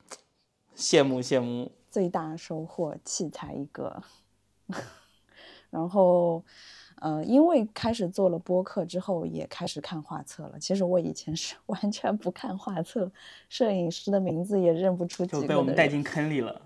[0.76, 1.72] 羡慕羡慕。
[1.92, 4.02] 最大收获器材一个，
[5.70, 6.44] 然后。
[7.04, 10.58] 呃，因为开始做了播客之后，也开始看画册了。
[10.58, 13.12] 其实我以前是 完全不看画册，
[13.50, 15.42] 摄影师的名字也认不出几个。
[15.42, 16.62] 就被我们带进坑里了。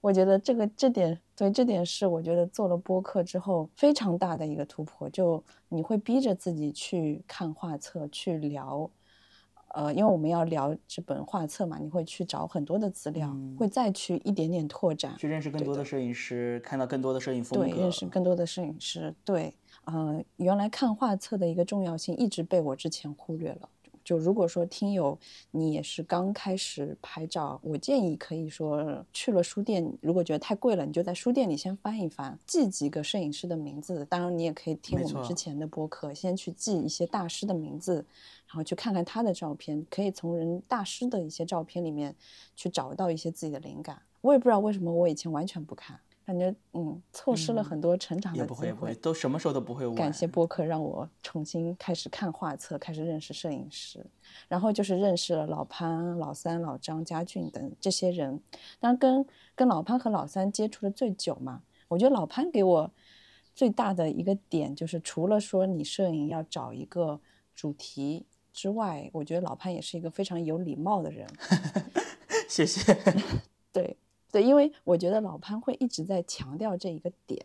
[0.00, 5.10] 我觉得这个这点，对这点是我觉得做了播客之后非常大的一个突破。
[5.10, 8.88] 就你会逼着自己去看画册，去聊。
[9.74, 19.52] 呃，因为我们要聊这本画册嘛，你会去找很多的资料，会再去一点点拓展，去认识更多的摄影师，看到更多的摄影风格，对，认识更多的摄影师，对。
[19.84, 23.68] 呃，原来看画册的一个重要性一直被我之前忽略了。
[24.02, 25.16] 就如果说听友
[25.50, 34.04] 你也是刚开始拍照，我建议可以说去了书店，如果觉得太贵了，你就在书店里先翻一翻，记几个摄影师的名字。
[34.06, 37.96] 当然，你也可以听我们之前的播客，先去记一些大师的名字，
[38.48, 42.16] 然后去看看他的照片，可以从人大师的一些照片里面
[42.56, 44.00] 去找到一些自己的灵感。
[44.22, 46.00] 我也不知道为什么我以前完全不看。
[46.30, 48.72] 感觉嗯，错失了很多成长的机会。
[48.72, 49.96] 不会，都什么时候都不会晚。
[49.96, 54.06] 感谢播客让我重新开始看画册，开始认识摄影师，
[54.46, 58.40] 然后就是认识了老潘、老三、老张、家俊等这些人。
[58.78, 62.88] 当然，跟跟老潘和老三接触的最久嘛，我觉得老潘给我
[63.52, 67.20] 最大的一个点就是，除了说你摄影要找一个
[67.56, 71.26] 主题之外，我觉得老潘也是一个非常有礼貌的人。
[72.48, 72.96] 谢谢。
[73.72, 73.96] 对。
[74.30, 77.44] 对，因为我觉得老潘会一直在强调这一个点。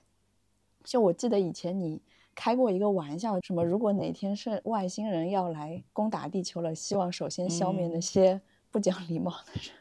[0.83, 1.99] 就我记得以前你
[2.35, 9.71] 开过一个玩笑，什么如果哪天是外星人要来攻打地球了，希望首先消灭那些不讲礼貌的人。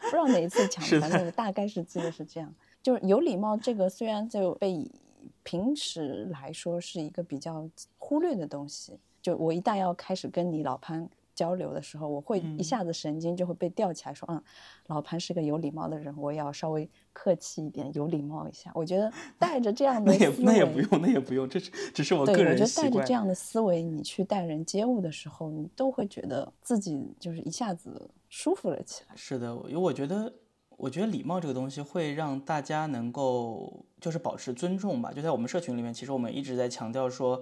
[0.00, 2.52] 不知道哪一次讲的，反正我大概是记得是这样。
[2.82, 4.90] 就是有礼貌这个，虽然就被
[5.42, 11.08] 平时来说是一个比较忽略的东西，就我一旦要开始跟你老潘。
[11.38, 14.42] 交流的时候，我会一下子神经就会被吊起来，说嗯，
[14.88, 18.72] 老潘是个有礼貌的人，我要稍微客气一点，有礼貌一下。
[18.74, 29.14] 我觉得 带着这样的那也那也不用，那也不用，这是只是我个人我觉得带着这样的思维，你去待人接物的时候，你都会觉得自己就是一下子舒服了起来。
[29.14, 30.32] 是的，因为我觉得，
[30.76, 35.12] 我觉得礼貌这个东西会让大家能够就是保持尊重吧。
[35.12, 37.40] 就在我们社群里面，其实我们一直在强调说。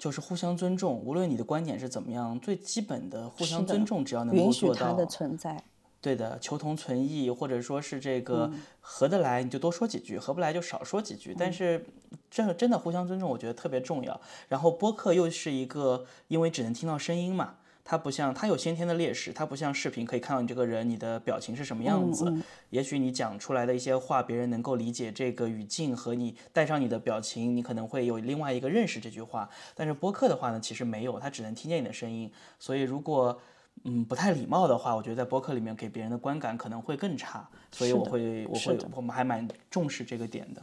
[0.00, 5.62] 就是互相尊重，无论你的观点是怎么样，最基本的互相尊重，只要能够做到，的存在，
[6.00, 11.36] 对的，求同存异，或者说是这个合得来，你就多说几句；合不来就少说几句。
[11.38, 11.84] 但是，
[12.30, 14.18] 真真的互相尊重，我觉得特别重要。
[14.48, 17.56] 然后播客又是一个，因为只能听到声音嘛。
[17.84, 22.32] 它不像，它有先天的劣势，它不像视频可以看到你这个人，你的表情是什么样子。
[22.70, 29.48] 也许你讲出来的一些话，别人能够理解这个语境和你带上你的表情，你可能会有另外一个认识这句话。
[29.74, 32.30] 但是播客的话呢，其实没有，它只能听见你的声音。
[32.58, 33.36] 所以如果
[33.84, 37.48] 嗯不太礼貌的话，我觉得在播客里面给别人的观感可能会更差。
[37.72, 40.62] 所以我会我会我们还蛮重视这个点的。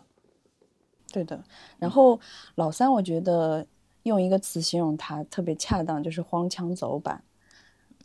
[1.11, 1.43] 对的。
[1.79, 2.19] 然后
[2.55, 3.65] 老三，我觉得。
[4.07, 7.23] 用一个词形容他特别恰当，就是荒腔走板。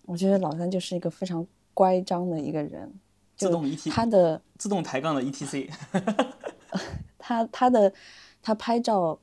[0.04, 2.92] 我觉得老三就是一个非常乖张的一个人，
[3.36, 5.70] 自动 E T，他的自动抬杠的 E T C，
[7.18, 7.92] 他他的
[8.42, 9.18] 他拍照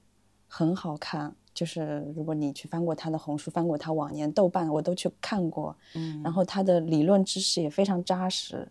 [0.47, 5.75] 很好看，就是如果你去翻过他的红书，翻过他往年豆瓣，我都去看过。
[5.93, 8.67] 嗯，然后他的理论知识也非常扎实，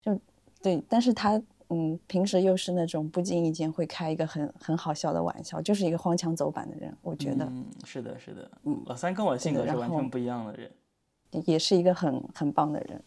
[0.00, 0.18] 就
[0.62, 1.42] 对，但是他。
[1.70, 6.96] 嗯，平时又是那种不经意间会开一个很很好笑的玩笑，就是一个荒腔走板的人。
[7.02, 10.70] 我觉得，嗯，是的，是的，嗯，老三跟我性格是完全不一样的人，
[11.44, 13.02] 也是一个很很棒的人。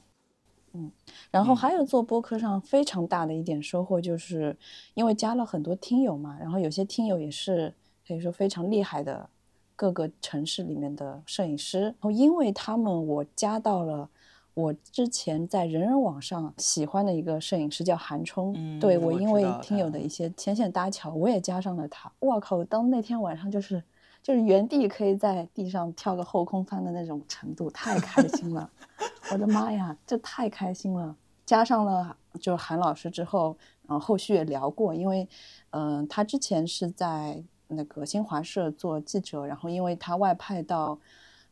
[0.73, 0.91] 嗯，
[1.31, 4.55] 然后还有做播客上非常大的一点收获，就是
[4.93, 7.73] 因为加了很多听友嘛，然后有些听友也是
[8.07, 9.27] 可以说非常厉害的
[9.75, 14.07] 各个城市里面的摄影师，然后因为他们我加到了。
[14.53, 22.11] 我之前在人人网上喜欢的一个摄影师叫韩冲，对我因为听友的一些牵线搭桥，我也加上了他。
[22.19, 23.81] 我靠，当那天晚上就是
[24.21, 28.69] 就是原地可以在地上跳个后空翻的那种程度，太开心了！
[29.31, 31.15] 我的妈呀，这太开心了！
[31.45, 33.55] 加上了就是韩老师之后，
[33.87, 35.25] 然后后续也聊过，因为
[35.69, 40.99] 嗯，他之前是在那个新华社做记者，然后因为他外派到。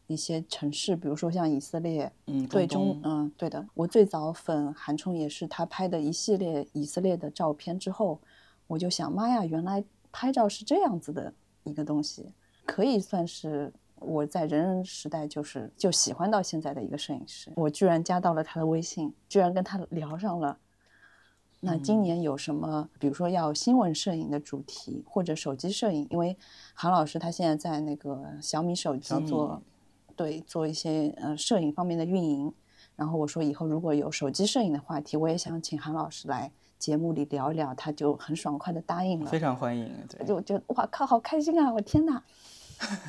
[0.09, 3.63] 一些城市，比如说像以色列，嗯，对中，嗯，对的。
[3.75, 8.19] 我最早粉韩冲也是他拍的一系列以色列的照片之后，
[8.65, 11.31] 我就想，妈呀，原来拍照是这样子的
[11.63, 12.25] 一个东西，
[12.65, 17.51] 可以算是我在人人时代就是就喜欢到现在的一个摄影师。
[17.55, 20.57] 我居然加到了他的微信，居然跟他聊上了。
[21.59, 26.07] 那今年有什么，比如说要新闻摄影的主题，或者手机摄影？
[26.09, 26.35] 因为
[26.73, 29.61] 韩老师他现在在那个小米手机做。
[30.19, 32.53] 对，做一些呃摄影方面的运营，
[32.97, 41.71] 然后我说以后如果有手机摄影的话题，我也想请韩老师来节目里聊一聊，他就很爽快的答应了，非常欢迎，对就觉得哇靠，好开心啊！
[41.71, 42.21] 我天哪，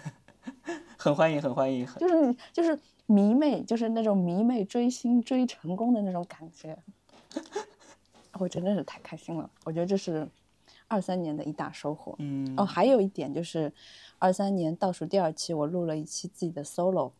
[0.96, 6.78] 很欢迎，很欢迎，就是就是迷妹，就是那种迷妹追星追成功的那种感觉，
[8.34, 10.28] 我真的是太开心了，我觉得这是
[10.86, 12.14] 二三年的一大收获。
[12.20, 13.72] 嗯，哦，还有一点就是。
[14.20, 17.10] 二三年倒数第二期，我录了一期自己的 solo。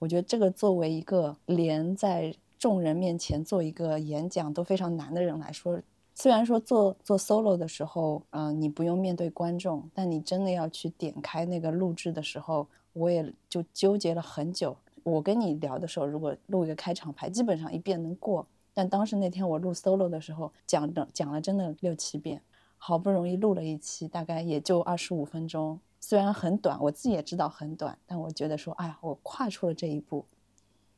[0.00, 5.80] 我觉得这个作为一个连在众人面前做一个演讲都非常难的人来说，
[6.16, 14.76] 虽然说做做 solo 的时候，嗯，你不用面对观众，但你真的要去点开那个录制的时候，我也就纠结了很久。
[15.04, 18.44] 我跟你聊的时候，如果录一个开场白，基本上一遍能过。
[18.74, 22.42] 但当时那天我录 solo 的时候，讲的讲了真的六七遍，
[22.76, 25.78] 好不容易录了一期，大概也就二十五分钟。
[26.08, 30.24] 虽然很短，我自己也知道很短，但我觉得说，哎呀，我跨出了这一步，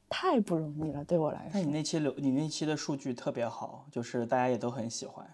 [0.07, 1.53] 太不容易了，对我来说。
[1.55, 5.27] 那你那期流，你那期的数据特别好，就是大家也都很喜欢。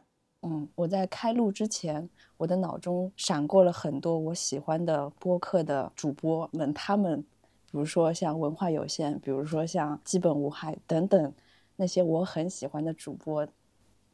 [0.43, 11.33] 嗯，我在开录之前，我的脑中闪过了很多我喜欢的播客的主播们，他们，比如说像文化有限，比如说像基本无害等等
[11.75, 13.45] 那些我很喜欢的主播，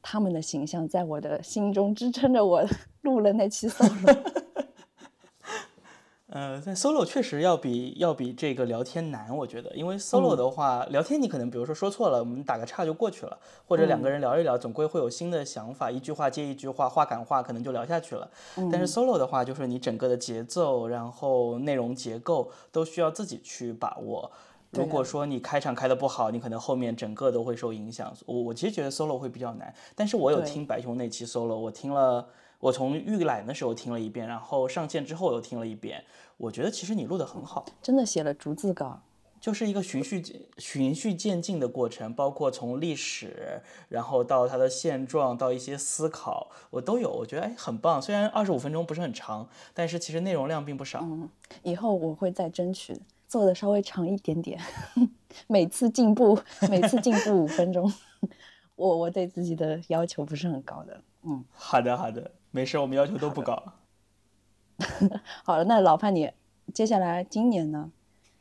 [0.00, 2.64] 他们的形象在我的心中支撑着我
[3.02, 4.49] 录了那期 solo。
[6.32, 18.30] 呃，在 solo 确实要比要比这个聊天难，我觉得，因为 solo 的话，聊天你可能比如说说错了，我们打个岔就过去了，或者两个人聊一聊，总归会有新的想法，一句话接一句话，话赶话可能就聊下去了。
[18.70, 24.30] 但是 solo 的话，就是你整个的节奏，然后内容结构都需要自己去把握。
[24.70, 28.14] 如果说你开场开的不好，你可能后面整个都会受影响。
[28.26, 32.28] 我我其实觉得 solo 会比较难，但是我有听白熊那期 solo，我听了。
[32.60, 36.04] 我从预览的时候听了一遍，然后上线之后又听了一遍。
[36.36, 39.00] 我觉得其实你录的很好，真的写了逐字稿，
[39.40, 47.10] 就是一个循序循序渐进的过程，包括从历史，然后到它的现状，到一些思考，我都有。
[47.10, 48.00] 我觉得哎，很棒。
[48.00, 51.00] 虽然二十五分钟不是很长，但是其实内容量并不少。
[51.02, 51.28] 嗯，
[51.62, 54.60] 以后我会再争取做的稍微长一点点，
[55.46, 56.38] 每次进步，
[56.70, 57.90] 每次进步五分钟。
[58.76, 61.00] 我我对自己的要求不是很高的。
[61.22, 62.30] 嗯，好 的好的。
[62.50, 63.62] 没事，我们要求都不高。
[65.44, 66.30] 好了，那老潘，你
[66.72, 67.92] 接下来今年呢？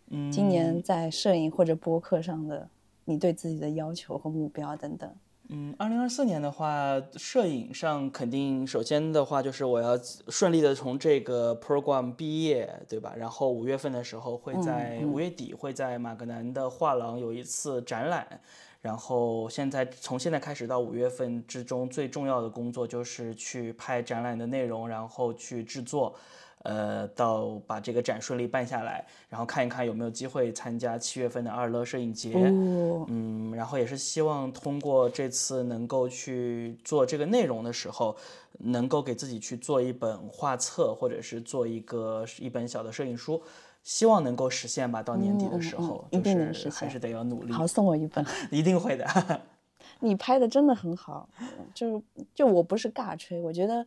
[0.08, 2.68] 嗯，今年在摄影或者播客上的
[3.06, 5.14] 你对自己的要求和目标等等。
[5.50, 9.98] 嗯，二零二四年的话，摄影上肯定首先的话就是我要
[10.28, 13.14] 顺利的从这个 program 毕业，对吧？
[13.16, 18.42] 然后五月份的时候会在五月底会在马格南的画廊有一次展览。
[18.82, 26.16] 然后现在从现在开始到五月份之中，最重要的工作就是去拍展览的内容，然后去制作，
[26.64, 32.32] 呃，到把这个展顺利办下来，然后看一看有没有机会参加七月份的二乐摄影节。
[32.36, 38.16] 嗯，然后也是希望通过这次能够去做这个内容的时候，
[38.60, 43.42] 能够给自己去做一本画册，或者是做一个一本小的摄影书。
[43.84, 47.52] 希望能够实现吧，到年底的时候，一定能实现，还是得要努力。
[47.52, 49.06] 好，送我一本， 一定会的。
[50.02, 51.28] 你拍的真的很好，
[51.74, 52.02] 就
[52.34, 53.86] 就我不是尬吹，我觉得，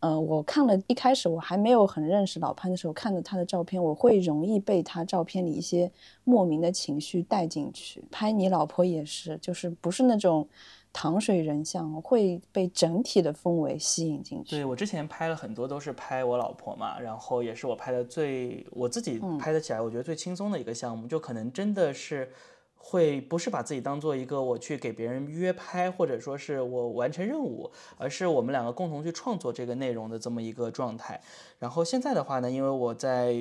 [0.00, 5.90] 呃，我看了一开始我还没有很认识老潘的时候，看着他的照片，我会容易被他照片里一些
[6.24, 8.04] 莫名的情绪带进去。
[8.10, 10.48] 拍你老婆也是，就是不是那种。
[10.92, 14.50] 糖水人像会被整体的氛围吸引进去。
[14.50, 22.32] 对我之前拍了很多都是拍我老婆嘛，然后也是我拍的最我自己拍的起来我觉得最轻松的一个项目，就可能真的是。
[22.80, 31.20] 会不是把自己当做一个我去给别人约拍，或者说是我完成任务，而是我们两个共同去创作这个内容的这么一个状态。
[31.58, 33.36] 然后现在的话呢，因为我在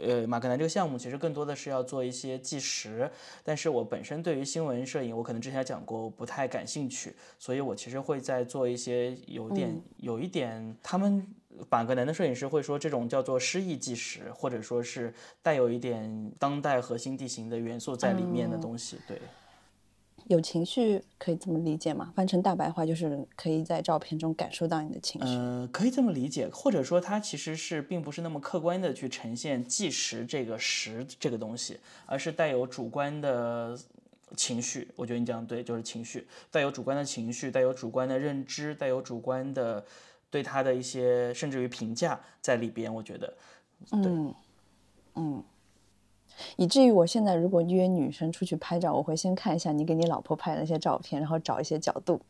[0.00, 3.10] 呃马格南这个项目，其实更多的是要做一些计时，
[3.44, 11.26] 但是我本身对于新闻摄影，我可能之前讲过我不太感兴趣，所以我其实会在做一些有点有一点他们。
[11.70, 18.98] 马格南的摄影师会说，这种叫做诗意纪实，或者说是带有一点当代核心地形的元素在里面的东西。
[19.06, 19.20] 对，
[20.26, 22.12] 有情绪可以这么理解吗？
[22.14, 25.34] 翻成大白话就是可以在照片中感受到你的情绪。
[25.34, 33.78] 呃，可以这么理解，或者说它其实是并不是那么客观的去呈现纪实这个实这个东西，而是带有主观的
[34.36, 34.88] 情绪。
[34.96, 39.84] 我觉得你讲对，就是情绪，带有主观的情绪，带有主观的认知，带有主观的。
[40.30, 43.34] 对他的一些甚至于评价在里边，我觉得，
[43.92, 44.34] 嗯
[45.14, 45.42] 嗯，
[46.56, 52.20] 以至于我现在如果约女生出去拍照，我会先看一下你给你老婆拍的那些照片，然后找一些角度，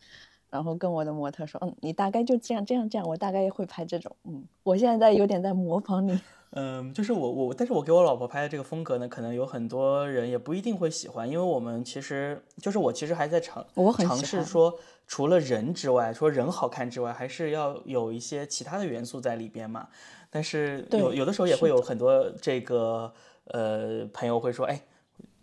[0.51, 6.19] 然后跟我的模特说，嗯，你大概就这样这样这样，我大概会拍这种，嗯，我现在在有点在模仿你。
[6.53, 13.67] 嗯，就是我我，但是我给我老婆拍的这个风格呢，可能有很多人也不一定会喜欢，因为我们其实就是我其实还在尝
[13.99, 14.75] 尝试说，
[15.07, 19.89] 除了人之外，说人好看之外，还是要有一些其他的元素在里边嘛。
[20.31, 23.13] 但是有有的时候也会有很多这个
[23.49, 24.83] 呃朋友会说，哎，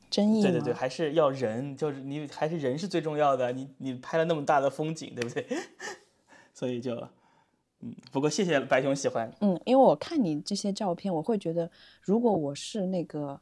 [0.09, 5.45] 争议，对对对，还是要人，就是你还是人是最重要的，你你拍了那么大的风景，对不对？
[6.51, 7.07] 所以就。
[7.81, 9.31] 嗯，不过谢谢白熊喜欢。
[9.41, 11.69] 嗯，因为我看你这些照片，我会觉得，
[12.01, 13.39] 如果我是那个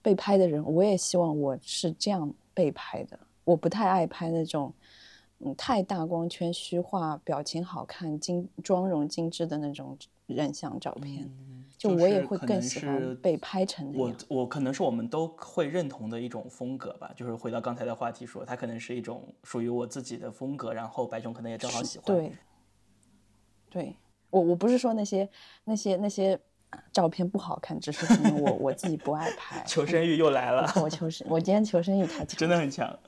[0.00, 3.18] 被拍的人，我也希望我是这样被拍的。
[3.44, 4.72] 我不太爱拍那种，
[5.40, 11.30] 嗯，太大光圈、虚化、表情好看、精妆容精致的那种人像照片。
[11.78, 14.16] 就我也会更喜欢被拍成那样。
[14.28, 17.12] 我我可能是我们都会认同的一种风格吧。
[17.14, 22.06] 就是回到刚才的话题说，它可能是一种属于我自己的风格，然后白熊可能也正好喜欢。
[22.06, 22.32] 对。
[23.76, 23.94] 对
[24.30, 25.28] 我，我不是说那些
[25.64, 26.40] 那些那些
[26.90, 29.62] 照片不好看，只是可能我我自己不爱拍。
[29.66, 30.66] 求生欲又来了。
[30.76, 32.98] 我求生，我今天求生欲太强， 真的很强。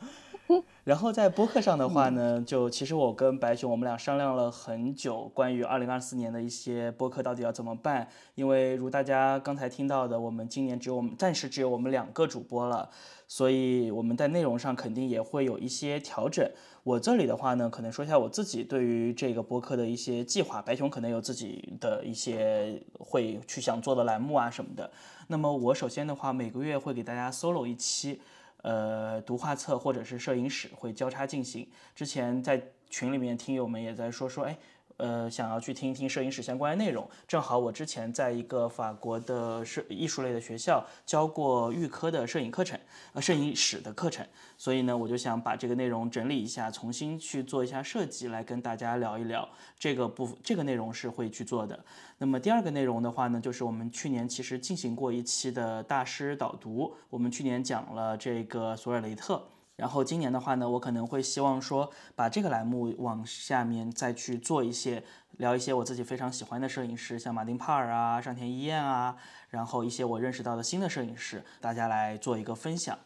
[0.85, 8.07] 然后在播客上的话呢，就其实我跟白熊我们俩商量了很久，关于二零二四年的一些播客到底要怎么办。
[8.35, 12.91] 因为如大家刚才听到的，我们今年只有我们暂时只有我们两个主播了，
[13.27, 16.47] 所以我们在内容上肯定也会有一些调整。
[16.89, 20.63] 我这里的话呢，可能说一下我自己对于这个播客的一些计划。
[20.63, 24.91] 白熊可能有自己的一些会去想做的栏目啊什么的。
[25.27, 28.19] 那么我首先的话，每个月会给大家 solo 一期。
[28.63, 31.69] 呃，读画册或者是摄影史会交叉进行。
[31.95, 34.57] 之前在群里面听友们也在说说，哎。
[34.99, 42.79] 呃，想要去听一听摄影史相关的内容，正好我之前在一个法国的摄艺术类的学校教过预科的摄影课程，
[43.13, 44.27] 呃，摄影史的课程，
[44.57, 51.79] 所以呢，我就想把这个内容整理一下，重新去做一下设计，来跟大家聊一聊这个部这个内容是会去做的。
[52.19, 59.41] 那么第二个内容的话呢，就是我们去年其实进行过一期的大师导读，我们去年讲了这个索尔雷特。
[59.79, 65.05] 然后今年的话呢，我可能会希望说，把这个栏目往下面再去做一些，
[65.37, 69.17] 聊一些我自己非常喜欢的摄影师，像马丁帕尔啊、上田一彦啊，
[69.51, 72.99] 然后一些我认识到的新的摄影师，大家来做一个分享。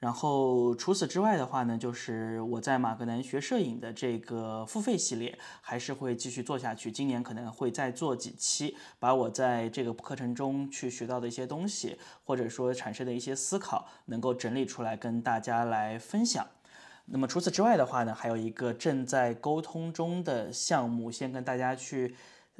[0.00, 6.90] 然后除此之外的话呢，就是我在马格南学摄影的这个付费系列还是会继续做下去。
[6.90, 16.46] 今年可能会再做几期，把我在这个课程中去学到的一些东西，或者说产生的一些思考，能够整理出来跟大家来分享。
[17.04, 22.16] 那么除此之外的话呢，还有一个正在沟通中的项目，先跟大家去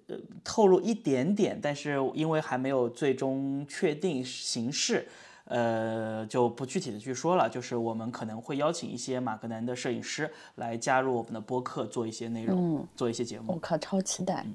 [0.09, 5.09] 呃透露一点点，但是因为还没有最终确定形式。
[5.51, 13.53] 呃，就不具体的去说了，就是我们可能会邀请一些马格南的摄影师来加入我们的播客，做一些内容，做一些节目。
[13.53, 14.47] 我靠，超期待，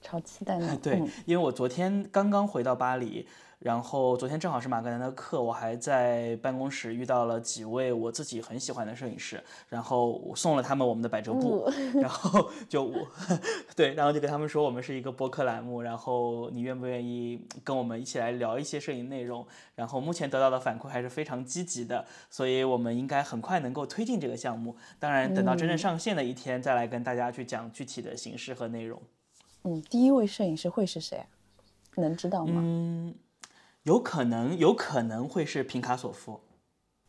[0.00, 0.76] 超期待呢！
[0.80, 3.26] 对，因为我昨天刚刚回到巴黎。
[3.58, 13.06] 然后昨天正好是马格南的课，我还在办公室遇到了几位我自己很喜欢的摄影师，然后我送了他们我们的百褶布，然后就我
[13.74, 19.46] 对，然后就跟他们说我们是一个播客栏目，然后你愿不愿意跟我们一起来聊一些摄影内容？
[19.74, 24.76] 然后目前得到的反馈还是非常积极的，所以我们应该很快能够推进这个项目。
[24.98, 29.00] 当然，等到真正上线的一天再来跟大家去讲具体的形式和内容。
[29.62, 31.24] 嗯，第一位摄影师会是谁？
[31.96, 32.60] 能知道吗？
[32.62, 33.14] 嗯。
[33.84, 36.40] 有可能，有可能会是平卡索夫，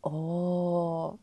[0.02, 1.18] 哦，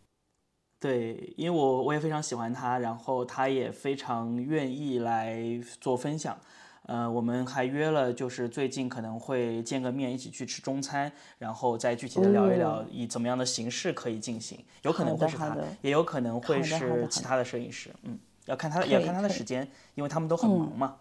[0.80, 5.38] 对，因为我我也非常喜欢他，然后他也非常愿意来
[5.78, 6.38] 做分享，
[6.84, 20.96] 呃，我们还约了，就是最近可能会见个面，一起去吃中餐，然后再具体的聊一聊以怎么样的形式可以进行，有可能会是他，也有可能会是其他的摄影师，嗯，要看他，也要看他的时间，因为他们都很忙嘛，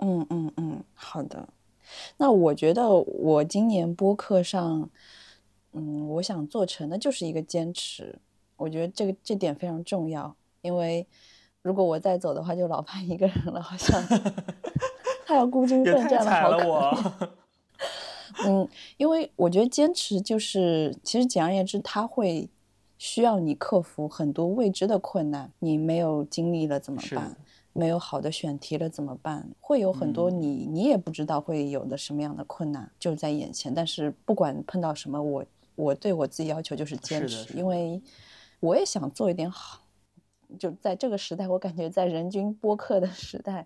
[0.00, 1.48] 嗯嗯嗯，好的。
[2.16, 4.88] 那我觉得我今年播客上，
[5.72, 8.18] 嗯，我想做成的就是一个坚持。
[8.56, 11.06] 我觉得这个这点非常重要，因为
[11.62, 14.02] 如果我再走的话，就老潘一个人了，好像
[15.24, 17.32] 他要孤军奋战了，好可。
[18.46, 22.48] 嗯，因为我觉得坚持就是，其实简而言之，他会
[22.98, 27.36] 需要你克服很多未知的困难，你没有经历了怎么办？
[27.72, 29.48] 没有好的选题了怎么办？
[29.60, 33.72] 会有很多你你也不知道会有的什么样的困难就在眼前。
[33.72, 35.44] 但是不管碰到什么，我
[35.76, 38.02] 我对我自己要求就是坚持，因为
[38.58, 39.80] 我也想做一点好。
[40.58, 43.64] 就在这个时代，我感觉在人均播客的时代，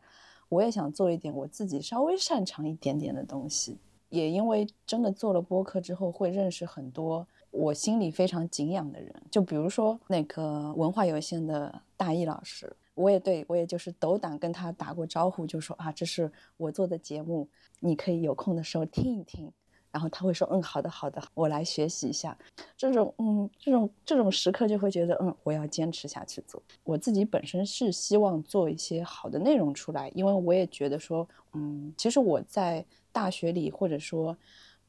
[0.51, 3.79] 我也想做一点我自己稍微擅长一点点的东西。
[4.11, 9.13] 也因为真的做了播客之后，会认识很多我心里非常敬仰的人。
[9.31, 12.71] 就比如说那个文化有限的大一老师。
[12.95, 17.49] 我也对我也就是斗胆跟他打过招呼，就说啊，这是我做的节目，
[17.80, 19.53] 你可以有空的时候听一听。
[19.90, 22.36] 然后他会说，嗯，好的，好的，我来学习一下。
[22.76, 26.61] 这种，嗯，这种这种时刻就会觉得，嗯，我要坚持下去做。
[26.82, 34.36] 我自己本身是希望做一些好的内容出来，因为我也觉得说，嗯，其实我在大学里或者说，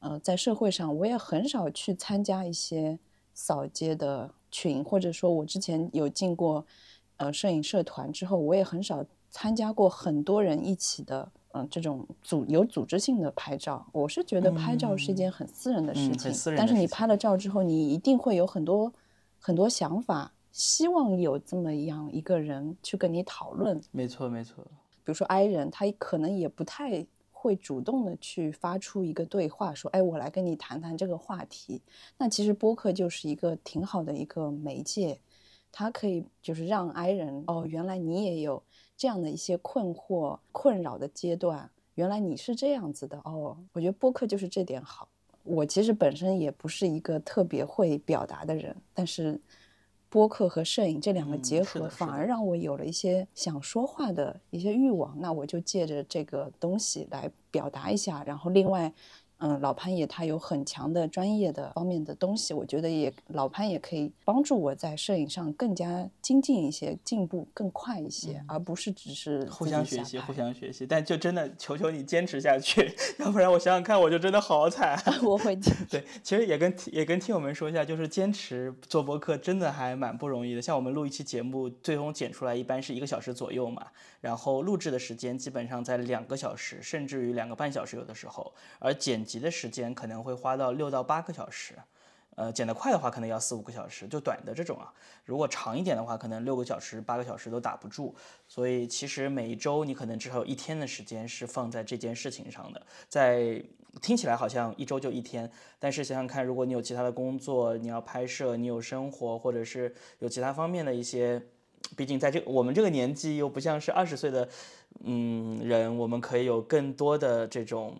[0.00, 2.98] 呃，在社会上，我也很少去参加一些
[3.32, 6.66] 扫街的群，或者说我之前有进过。
[7.18, 13.86] 呃，摄影社团之后，我也很少参加过很多人一起的，嗯，这种组有组织性的拍照。
[13.92, 18.92] 我是觉得拍照是一件很私人的事情，但是你拍了照之后，你一定会有很多
[19.38, 23.80] 很多想法，希望有这么样一个人去跟你讨论。
[23.92, 24.62] 没错，没错。
[25.02, 31.80] 比如说 I 人，他可能也不太会主动的去发出一个对话，说，哎，我来跟你谈谈这个话题。
[32.18, 35.18] 那其实播客就是一个挺好的一个媒介。
[35.78, 38.62] 它可以就是让 I 人哦，原来你也有
[38.96, 43.58] 这样的一些困惑、困扰的阶段，原来你是这样子的哦。
[43.74, 45.06] 我觉得播客就是这点好。
[45.42, 49.38] 我其实本身也不是一个特别会表达的人，但是
[50.08, 55.14] 播客和摄影这两个结合，反而让我有了一些想说话的一些欲望。
[55.20, 58.24] 那我就借着这个东西来表达一下。
[58.24, 58.90] 然后另外，
[59.38, 70.86] 嗯，老潘也他有很强的专业的方面的东西，我觉得也老潘也可以帮助我在摄影上更加精进一些，进步更快一些，而不是只是嗯互相学习，互相学习。
[70.86, 74.98] 但就真的求求你坚持下去， 要不然我想想看，我就真的好惨。
[75.22, 80.62] 我会进 对，其实也跟也跟听友们说一下，就是坚持做播客真的还蛮不容易的。
[80.62, 83.86] 像我们录一期节目，最终剪出来一般是一个小时左右嘛，
[84.22, 91.74] 然后录制的时间基本上在两个小时，甚至于两个半小时有的时候，而剪辑的时间可能会花到六到八个小时。
[92.36, 94.92] 呃，剪得快的话，可能要四五个小时，就短的这种啊。
[95.24, 98.14] 如果长一点的话，可能六个小时、八个小时都打不住。
[98.46, 102.86] 所以其实每一周你可能至少有一天的时间是放在这件事情上的。
[103.08, 103.64] 在
[104.02, 111.40] 听起来好像一周就一天，但是想想看，如果你有其他的工作，你要拍摄，你有生活，或者是有其他方面的一些，
[111.96, 114.46] 毕竟在这我们这个年纪又不像是二十岁的
[115.04, 117.96] 嗯人，我们可以有更多的这种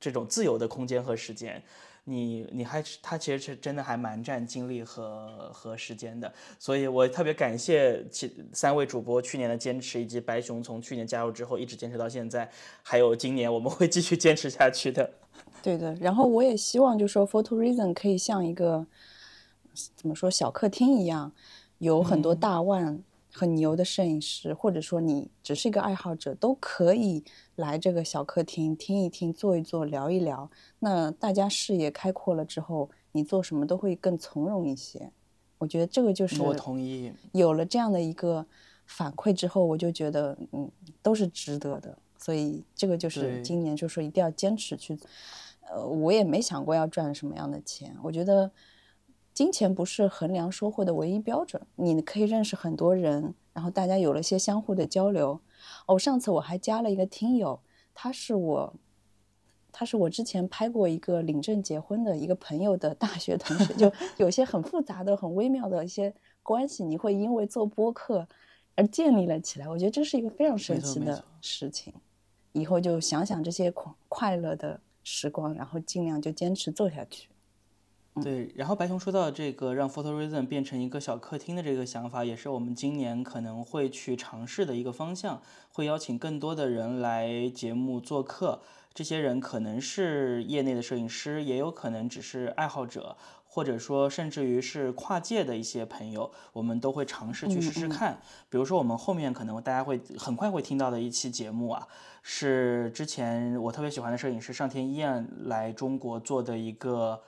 [0.00, 1.62] 这种自由的空间和时间。
[2.10, 12.50] 你你还是他其实是真的还蛮占精力和和时间的，所以我特别感谢其三位主播去年的坚持，以及白熊从去年加入之后一直坚持到现在，
[12.82, 15.10] 还有今年我们会继续坚持下去的。
[15.62, 18.86] 对的，然后我也希望就说 Photo Reason 可以像一个
[19.94, 21.30] 怎么说小客厅一样，
[21.76, 23.02] 有很多大腕、
[23.38, 27.22] 很牛的摄影师，或者说你只是一个爱好者，都可以
[27.54, 30.50] 来这个小客厅听一听、坐一坐、聊一聊。
[30.80, 35.12] 那大家视野开阔了之后，你做什么都会更从容一些。
[35.58, 38.44] 我觉得这个就是我同意，有了这样的一个
[38.86, 40.68] 反馈之后，我就觉得嗯
[41.00, 41.96] 都是值得的。
[42.18, 44.98] 所以这个就是今年就说一定要坚持去。
[45.70, 47.94] 呃，我也没想过要赚什么样的钱。
[48.02, 48.50] 我觉得
[49.38, 51.64] 金钱不是衡量收获的唯一标准。
[51.76, 55.40] 你可以认识很多人，然后大家有了一些相互的交流。
[55.86, 57.60] 哦，上次我还加了一个听友，
[57.94, 58.74] 他是我，
[59.70, 66.12] 他是我之前拍过一个领证结婚的一个朋友的大学同学，就 有些很复杂的、很微妙的一些
[66.42, 68.26] 关系，你会因为做播客
[68.74, 69.68] 而建立了起来。
[69.68, 71.94] 我觉得这是一个非常神奇的事情。
[72.50, 77.28] 以后就想想这些快快乐的时光，然后尽量就坚持做下去。
[78.22, 85.40] 对，然后白熊说到这个让 Photo Reason 变成一个小客厅的这个想法，也是我们今年可能会去尝试的一个方向，
[85.72, 88.60] 会邀请更多的人来节目做客。
[88.94, 93.16] 这些人可能是业内的摄影师，也有可能只是爱好者，
[93.46, 98.20] 或者说甚至于是跨界的一些朋友，我们都会尝试去试试看。
[98.48, 101.86] 比如说我们后面可能大家会很快会听到的一期节目啊，
[102.24, 107.22] 是之前我特别喜欢的摄影师上天一彦来中国做的一个。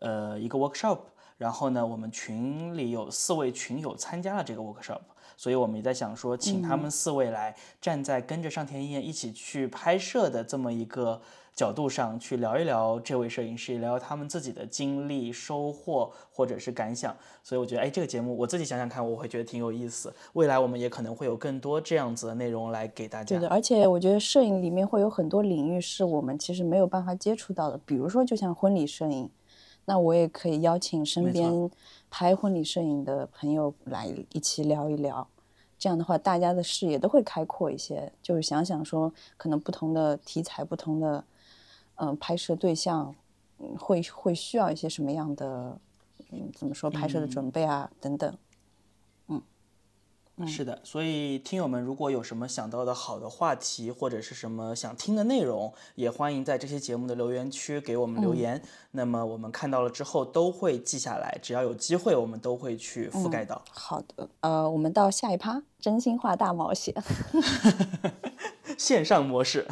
[0.00, 0.98] 呃一个 workshop，
[1.36, 5.00] 然后呢，我们群里有四位群友参加了这个 workshop，
[5.36, 11.20] 所以我们也在想说，请他们四位来站在跟着上田一彦一起去拍摄的这么一个
[11.54, 17.16] 角度上去聊一聊这位摄影师，聊聊他们自己的经历、收获或者是感想。
[17.44, 20.12] 所以我觉得，哎，这个节目我自己想想看，我会觉得挺有意思。
[20.32, 23.36] 未来我们也可能会有更多这样子的内容来给大家。
[23.36, 29.30] 对的，而且我觉得摄影里面会有很多领域是我们其实没有办法接触到的，比如说就像婚礼摄影。
[29.86, 31.70] 那我也可以邀请身边
[32.10, 35.26] 拍婚礼摄影的朋友来一起聊一聊，
[35.78, 38.10] 这样的话大家的视野都会开阔一些。
[38.22, 41.24] 就是想想说，可能不同的题材、不同的
[41.96, 43.14] 嗯、呃拍摄对象，
[43.58, 45.78] 嗯，会会需要一些什么样的
[46.30, 48.36] 嗯怎么说拍摄的准备啊、等等。
[50.46, 58.60] 是的，所以听友们如果有什么想到的好的话题，或者是什么想听的内容，也欢迎在这些节目的留言区给我们留言。
[58.90, 63.62] 那么我们看到了之后都会记下来，只要有机会，我们都会去覆盖到。
[63.70, 66.92] 好的，呃，我们到下一趴，真心话大冒险。
[68.76, 69.68] 线上模式，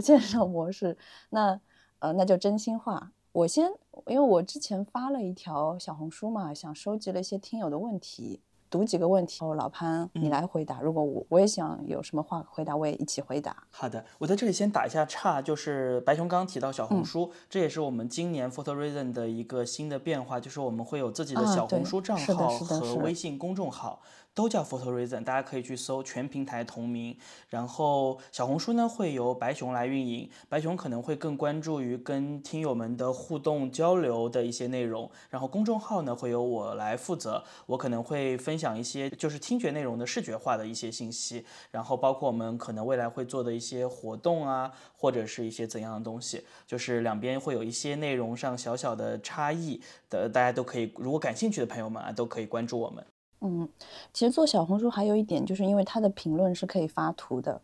[0.00, 0.96] 线上模式，
[1.28, 1.60] 那
[1.98, 3.12] 呃那就真心话。
[3.32, 3.70] 我先，
[4.06, 8.40] 因为我之前发了一条小红书嘛，想收集了一些听友的问题，
[8.70, 9.44] 读几个问题。
[9.44, 10.80] 哦，老潘你来回答。
[10.80, 13.56] 如果我我也想有什么话回答，我也一起回答。
[13.70, 24.00] 好的，我在这里先打一下岔，就是白熊刚刚提到小红书，这也是我们今年 Photo Reason 的一个新的变化，就是我们会有自己的啊小红书账号和微信公众号，
[24.34, 27.16] 都叫 Photo Reason，大家可以去搜，全平台同名。
[27.48, 35.10] 然后小红书呢会由白熊来运营，白熊可能会更关注于跟听友们的互动交流的一些内容。
[35.28, 53.04] 然后公众号呢会由我来负责，我可能会分享一些就是听觉内容的视觉化的一些信息，然后包括我们可能未来会做的一些活动啊，或者是一些怎样的东西，就是两边会有一些内容上小小的差异的，大家都可以，如果感兴趣的朋友们啊，都可以关注我们。
[53.40, 53.68] 嗯，
[54.12, 57.60] 其实做小红书还有一点，就是因为它的评论是可以发图的。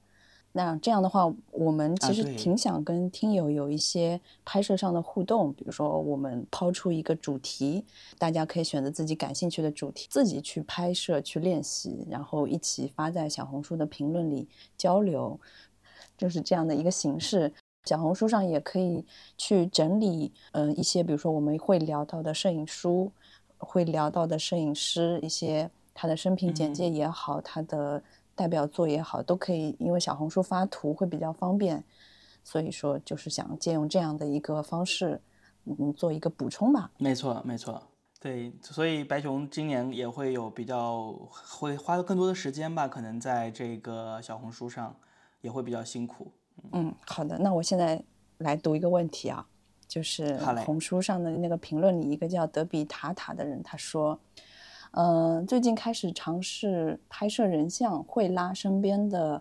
[0.52, 7.84] 那这样的话，我们其实挺想跟听友有一些拍摄上的互动，比如说我们抛出一个主题，
[8.18, 14.48] 大家可以选择自己感兴趣的主题，自己去拍摄、去练习，然后一起发在小红书的评论里
[14.78, 15.38] 交流，
[16.16, 17.52] 就是这样的一个形式。
[17.84, 19.04] 小红书上也可以
[19.36, 23.12] 去整理，嗯，一些比如说我们会聊到的摄影书。
[23.58, 28.02] 会聊到的摄影师，一些他的生平简介也好，他的
[28.34, 29.74] 代表作也好，都可以。
[29.78, 31.82] 因为小红书发图会比较方便，
[32.44, 35.20] 所以说就是想借用这样的一个方式，
[35.64, 36.90] 嗯，做一个补充吧。
[36.98, 37.82] 没错，没错，
[38.20, 38.52] 对。
[38.60, 44.94] 所以白熊今年也会有比较会花更多的时间吧，可能在这个小红书上
[45.40, 46.30] 也会比较辛苦。
[46.72, 47.38] 嗯，好的。
[47.38, 48.02] 那我现在
[48.38, 49.46] 来读一个问题啊。
[49.88, 54.18] 就是红书上的那个评论里，一个叫德比塔塔的人，他说
[54.92, 59.40] ：“嗯，最近开始尝试拍摄人像，会拉身边的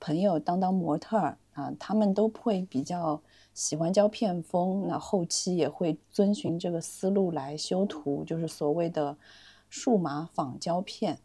[0.00, 3.20] 朋友当当模特儿啊，他们都会比较
[3.54, 9.16] 喜欢胶片风，那后期也会遵循这个思路来修图，就是所谓的
[9.70, 11.18] 数码仿胶片。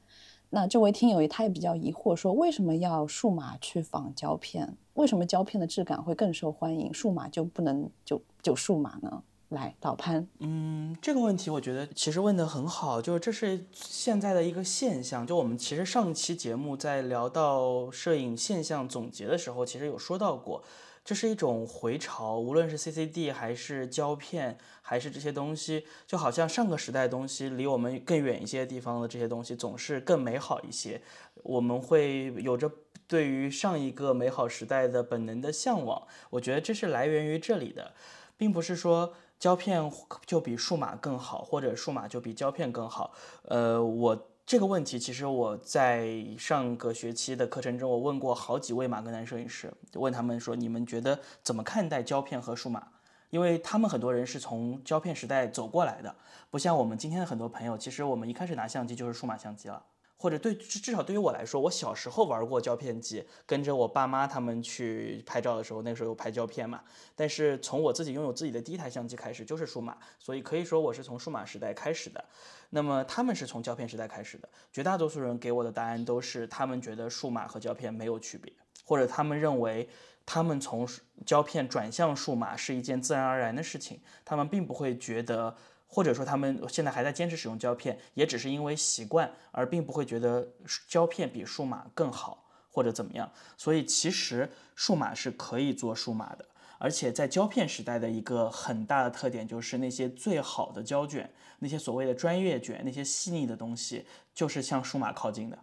[0.50, 4.78] 那这位听友他也比较疑惑，说为什么要数码去仿胶片？
[4.94, 9.24] 为什么胶片的质感会更受欢迎，数码就不能就？”就数码呢？
[9.50, 15.28] 来，老潘，嗯，这个问题我觉得其实问得很好，就是这是现在的一个现象。
[15.28, 20.64] 就我们其实上期节目在聊到摄影现象总结的时候，其实有说到过，
[21.04, 31.02] 这是一种回潮，无论是 CCD 还是胶片，还是这些东西，就好像上个时代东西离我们更远一些地方的这些东西总是更美好一些，
[31.44, 32.72] 我们会有着
[33.06, 36.08] 对于上一个美好时代的本能的向往。
[36.30, 37.94] 我觉得这是来源于这里的。
[38.42, 39.92] 并不是说胶片
[40.26, 43.14] 就比数码更好，或者数码就比胶片更好。
[43.44, 52.88] 呃，我这个问题其实我在上个学期的课程中，我问过好几位马格南摄影师，问他们说你们觉得怎么看待胶片和数码？
[53.30, 56.16] 因为他们很多人是从胶片时代走过来的，
[56.50, 59.84] 不像我们今天的很多朋友，其实我们一开始拿相机就是数码相机了。
[60.22, 66.80] 或者对至少对于我来说，我小时候玩过胶片机，跟着我爸妈他们去拍照的时候，那个时候有拍胶片嘛。
[67.16, 72.24] 但是从我自己拥有自己的第一台相机开始就是数码，所以可以说我是从数码时代开始的。
[72.70, 78.54] 那么他们是从胶片时代开始的，绝大多数人给我的答案都是他们觉得数码和胶片没有区别，
[78.86, 79.90] 或者他们认为
[80.24, 80.88] 他们从
[81.26, 85.58] 胶片转向数码是一件自然而然的事情，他们并不会觉得。
[85.94, 90.48] 或者说他们现在还在坚持使用胶片，也只是因为习惯，而并不会觉得
[90.88, 93.30] 胶片比数码更好或者怎么样。
[93.58, 96.46] 所以其实数码是可以做数码的，
[96.78, 101.30] 而且在胶片时代的一个很大的特点就是那些最好的胶卷，
[101.60, 105.60] 那些所谓的专业卷，那些细腻的东西，就是向数码靠近的。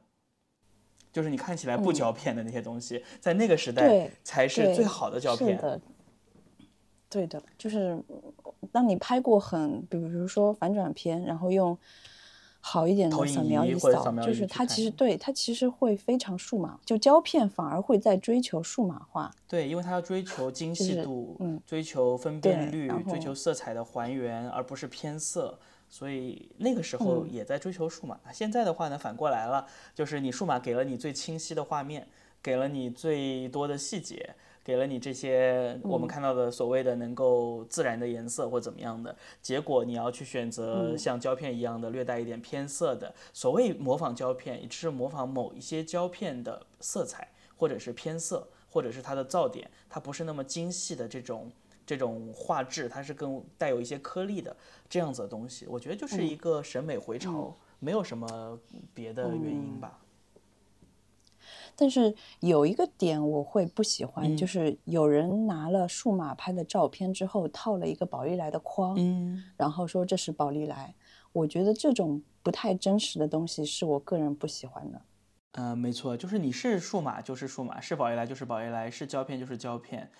[1.10, 5.80] 就是你看起来不胶片的那些东西，在那个时代才是最好的胶片。
[7.10, 7.98] 对的，就是
[8.72, 11.76] 当你拍过很，比如说反转片，然后用
[12.60, 19.30] 好一点的扫描仪扫，就是它其实对它其实会非常数码，就胶片反而会在追求数码化。
[19.46, 25.58] 对，因为它要追求精细度，嗯，追求分辨率，追求色彩的还原，而不是偏色，
[25.88, 28.18] 所以那个时候也在追求数码。
[28.32, 32.06] 现在的话呢，反过来了，就是你数码给了你最清晰的画面，
[32.42, 34.34] 给了你最多的细节。
[34.68, 43.14] 给了你这些我们看到的所谓的能够自然的颜色或怎么样的结果，你要去选择像胶片一样的略带一点偏色的。
[43.32, 51.50] 所谓模仿胶片，也是模仿某一些胶片的色彩，或者是偏色，或者是它的噪点，它不是那么精细的这种
[51.86, 54.54] 这种画质，它是更带有一些颗粒的
[54.86, 55.66] 这样子的东西。
[55.66, 58.60] 我觉得就是一个审美回潮，没有什么
[58.92, 59.98] 别的原因吧。
[61.80, 70.92] 但是有一个点我会不喜欢，就是有人拿了数码拍的照片之后套了一个宝丽来的框，嗯，然后说这是宝丽来。
[71.32, 75.00] 我觉得这种不太真实的东西是我个人不喜欢的。
[75.52, 80.10] 嗯，没错，就是你是数码就是数码，是宝丽来就是宝丽来，是胶片就是胶片，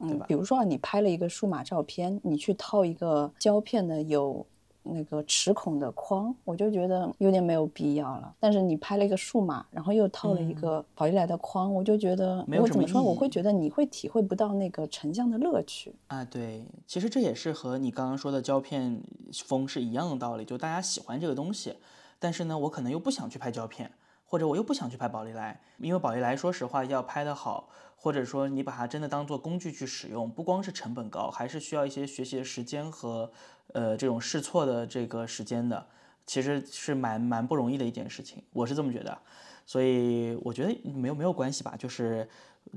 [0.00, 0.26] 对吧？
[0.26, 4.44] 比如说你拍了一个数码照片，你去套一个胶片的有
[4.82, 8.34] 那个齿孔的框，我就觉得有点没有必要了。
[8.40, 13.02] 但是你拍了一个数码，然后又套了一个宝丽来的框，我就觉得没有什么我怎么说？
[13.02, 15.94] 我会觉得你会体会不到那个成像的乐趣。
[16.06, 19.00] 啊，对，其实这也是和你刚刚说的胶片
[19.44, 21.74] 风是一样的道理，就大家喜欢这个东西，
[22.18, 23.90] 但是呢，我可能又不想去拍胶片，
[24.30, 33.28] 或者我又不想去拍宝丽来，因为宝丽来说实话要拍得好，或者说你把它真的当做工具去使用，不光是成本高，还是需要一些学习的时间和
[33.72, 35.84] 呃这种试错的这个时间的，
[36.26, 39.18] 其实是蛮蛮不容易的一件事情，我是这么觉得。
[39.66, 42.28] 所以我觉得没有没有关系吧，就是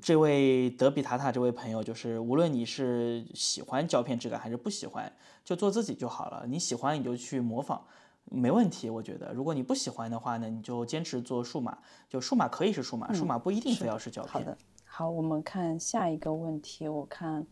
[0.01, 5.12] 这位德比塔塔这位朋友，就是无论你是喜欢胶片质感还是不喜欢，
[5.45, 6.45] 就做自己就好了。
[6.47, 7.86] 你喜欢你就去模仿，
[8.26, 8.89] 没问题。
[8.89, 11.78] 我觉得，如果你不喜欢的话呢，你就坚持做数码，
[12.09, 14.32] 就数码可以是数码，数码不一定非要是胶片。
[14.34, 16.88] 好的，好，我们看下一个问题。
[16.88, 17.45] 我看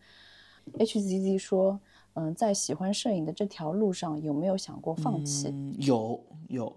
[0.78, 1.80] HZZ 说，
[2.14, 5.48] 嗯，在喜欢摄影的这条路上，有没有想过放弃？
[5.48, 6.76] 嗯，有有，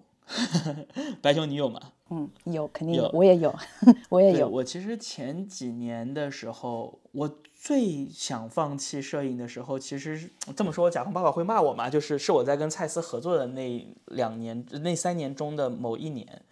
[1.21, 1.79] 白熊你有吗？
[2.09, 3.55] 嗯，有，肯定有我也有，
[4.09, 4.47] 我也有。
[4.47, 7.27] 我其实前几年的时候，我
[7.65, 11.89] 最想放弃摄影的时候，其实这么说，甲方爸爸会骂我嘛？
[11.89, 16.43] 就是是我在跟蔡司合作的那两年、那三年中的某一年。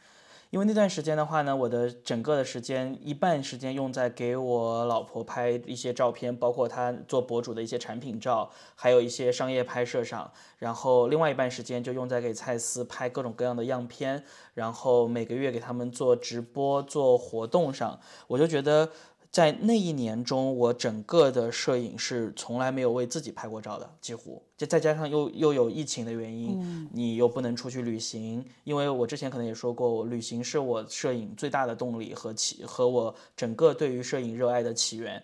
[0.49, 18.89] 因为那段时间的话呢，我的整个的时间一半时间用在给我老婆拍一些照片，包括她做博主的一些产品照，还有一些商业拍摄上，然后另外一半时间就用在给蔡司拍各种各样的样片，然后每个月给他们做直播、做活动上，我就觉得。
[19.34, 24.40] 在那一年中，我整个的摄影是从来没有为自己拍过照的，几乎。
[24.56, 35.24] 就再加上又又有疫情的原因，你又不能出去旅行，因为我之前可能也说过，我旅行是我摄影最大的动力和起和我整个对于摄影热爱的起源。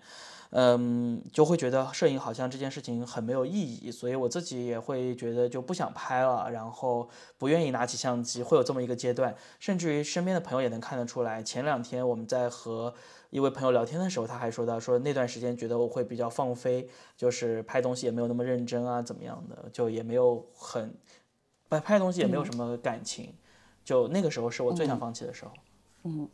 [0.52, 7.08] 嗯，就会觉得摄影好像这件事情很没有意义，所以我自己也会觉得就不想拍了，然后
[7.38, 9.36] 不愿意拿起相机，会有这么一个阶段。
[9.60, 12.92] 甚至于身边的朋友也能看得出来，前两天我们在和
[13.30, 20.94] 一位朋友聊天的时候，他还说到说那段时间觉得我会比较放飞，就是拍东西也没有那么认真啊，怎么样的，就也没有很
[21.70, 23.34] 拍拍东西也没有什么感情，
[23.84, 25.52] 就那个时候是我最想放弃的时候。
[26.04, 26.28] 嗯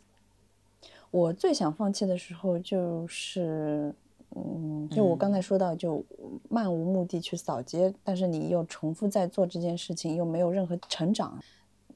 [1.12, 3.94] 我最想放弃的时候就是，
[4.36, 6.04] 嗯，就我刚才说到，就
[6.50, 11.42] 漫无目的去扫街，但是你又重复在做这件事情，又没有任何成长，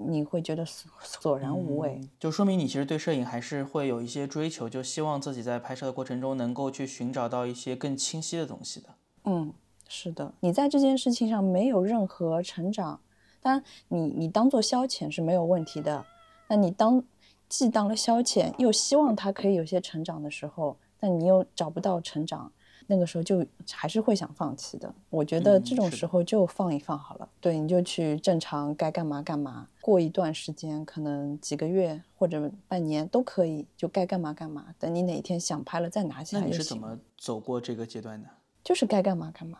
[0.01, 1.99] 你会觉得索索然无味。
[2.17, 8.89] 就说明你其实对摄影还是会有一些追求，就希望自己在拍摄的过程中能够去寻找到一些更清晰的东西的。
[9.25, 9.53] 嗯，
[9.87, 12.99] 是的，你在这件事情上没有任何成长，
[13.41, 16.05] 当然你你当做消遣是没有问题的，
[16.47, 17.03] 那你当
[17.49, 22.51] 既当了消遣，又希望它可以有些成长的时候，但你又找不到成长，
[22.91, 24.91] 那个时候就还是会想放弃的。
[25.11, 34.73] 我觉得嗯这种时候就放一放好了，对，你就去正常该干嘛干嘛，过一段时间，可能几个月或者半年都可以，就该干嘛干嘛。
[34.79, 38.27] 等你哪一天想拍了再拿起来就是怎么走过这个阶段的？
[38.63, 39.59] 就是该干嘛干嘛。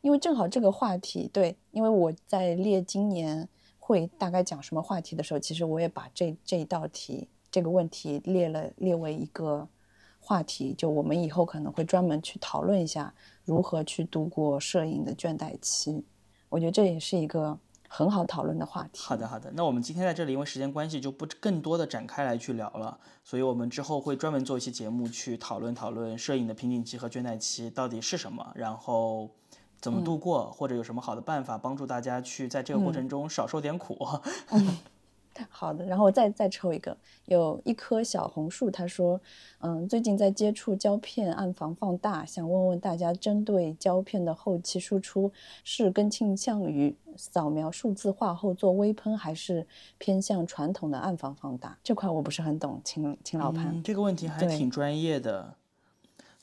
[0.00, 9.68] 因为正好这个话题，对，因为我在列今年会大概讲什么话题的时候，其实我也把这这一道题这个问题列了列为一个
[10.24, 13.12] 话题，就我们以后可能会专门去讨论一下
[13.44, 16.04] 如何去度过摄影的倦怠期。
[16.48, 17.58] 我觉得这也是一个
[17.88, 19.00] 很好讨论的话题。
[19.02, 19.50] 好的，好的。
[19.56, 22.96] 那我们今天在这里，因为时间关系，就不更多的展开来去聊了。
[23.24, 29.30] 所以我们之后会专门做一期节目去讨论讨论摄影的瓶颈期和倦怠期到底是什么，然后
[29.80, 33.98] 怎么度过，或者有什么好的办法帮助大家去在这个过程中少受点苦。
[35.48, 39.20] 好的，然后我再再抽一个，有一棵小红树，他说，
[39.60, 45.30] 嗯，最近在接触胶片暗房放大，想问问大家，针对胶片的后期输出，
[45.64, 49.66] 是更倾向于扫描数字化后做微喷，还是
[49.98, 51.78] 偏向传统的暗房放大？
[51.82, 53.68] 这块我不是很懂，请请老潘。
[53.68, 55.54] 嗯，这个问题还挺专业的。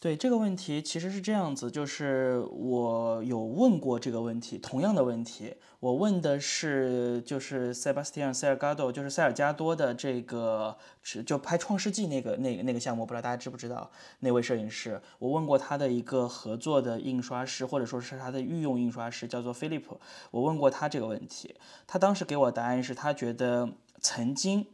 [0.02, 13.91] 对这个问题其实是这样子，就是我有问过这个问题，同样的问题，我问的是就是 Sebastian Salgado，就是塞尔加多的这个是就拍《创世纪》那个那个那个项目，不知道大家知不知道
[14.22, 15.02] 那位摄影师？
[15.18, 19.84] 我问过他的一个合作的印刷师，或者说是他的御用印刷师，叫做 Philip，
[20.32, 23.70] 我问过他这个问题，他当时给我答案是他觉得
[24.00, 24.66] 曾经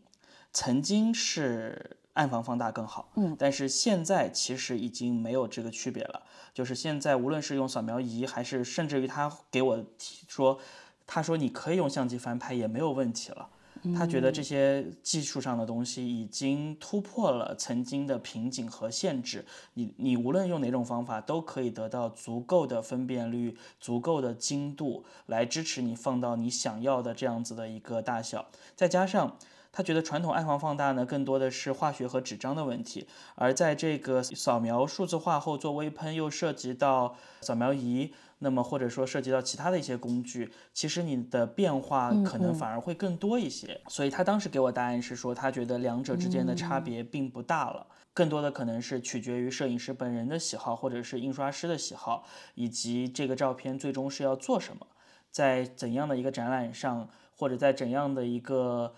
[0.53, 6.24] 曾经是暗房放大更好，嗯，但是现在其实已经没有这个区别了。
[6.53, 10.57] 就是现在无论是用扫描仪，还是甚至于他给我提说，
[11.05, 13.49] 他说你可以用相机翻拍也没有问题了。
[13.95, 19.45] 他觉得这些技术上的东西已经突破了曾经的瓶颈和限制。
[19.76, 28.47] 你你无论用哪种方法，都可以得到足够的分辨率、足够的精度来支持你放到你想要的这样子的一个大小。
[28.76, 29.38] 再加上
[29.76, 33.05] 他觉得传统暗房放大呢，更多的是化学和纸张的问题，
[33.36, 38.13] 而在这个扫描数字化后做微喷，又涉及到扫描仪。
[38.39, 43.80] 那么或者说涉及到其他的一些工具，其实你的变化可能反而会更多一些。
[43.88, 54.86] 所以他当时给我答案是说，他觉得两者之间的差别并不大了，更多的可能是取决于摄影师本人的喜好，或者是印刷师的喜好，以及这个照片最终是要做什么，
[55.32, 58.93] 在怎样的一个展览上，或者在怎样的一个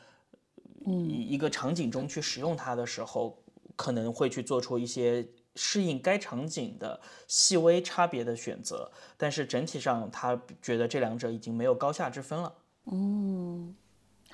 [0.93, 3.37] 一一个场景中去使用它的时候，
[3.75, 5.27] 可能会去做出一些。
[5.59, 12.53] 适应该场景的细微差别的选择，但是整体上他觉得这两者已经没有高下之分了。
[12.91, 13.75] 嗯，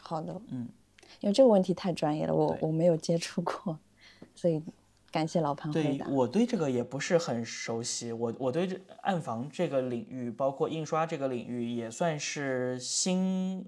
[0.02, 0.68] 好的，嗯，
[1.22, 3.80] 因为这个问题太专业了，我我没有接触过，
[4.36, 4.62] 所以
[5.12, 6.06] 感谢老潘回答。
[6.10, 13.66] 我对这个也不是很熟悉，我我对这暗房这个领域，包括印刷这个领域，也算是新。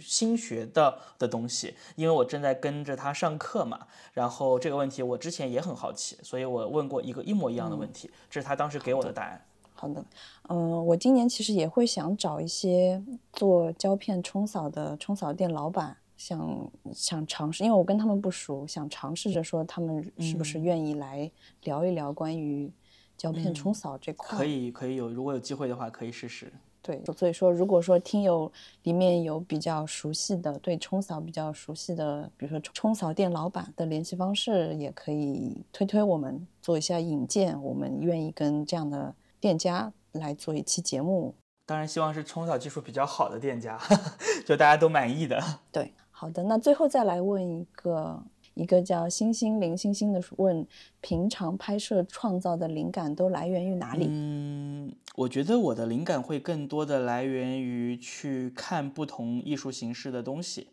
[0.00, 9.44] 新学的的东西，因为我正在跟着他上课嘛，然后这个问题我之前也很好奇，所以我问过一个一模一样的问题，这是他当时给我的答案。
[9.74, 10.04] 好的，
[10.48, 13.00] 嗯，我今年其实也会想找一些
[13.32, 21.30] 做胶片冲扫的冲扫店老板，想想尝试，因为我跟他们不熟，想尝试着说他们是不是愿意来
[21.62, 22.68] 聊一聊关于
[23.16, 24.36] 胶片冲扫这块。
[24.36, 26.52] 可以，可以有，如果有机会的话，可以试试。
[26.80, 28.50] 对，所以说，如果说听友
[28.84, 41.34] 里面有比较熟悉的，对冲扫比较熟悉的，比如说冲扫店老板的联系方式，也可以推推我们做一下引荐，我们愿意跟这样的店家来做一期节目。
[41.66, 43.78] 当然，希望是冲扫技术比较好的店家，
[44.46, 45.42] 就大家都满意的。
[45.70, 48.22] 对，好的，那最后再来问一个。
[48.58, 50.66] 一个叫星星林星星的问：
[51.00, 54.08] 平常拍摄创造的灵感都来源于哪里？
[54.10, 60.66] 嗯，我觉得我的灵感会更多的来源于去看不同艺术形式的东西，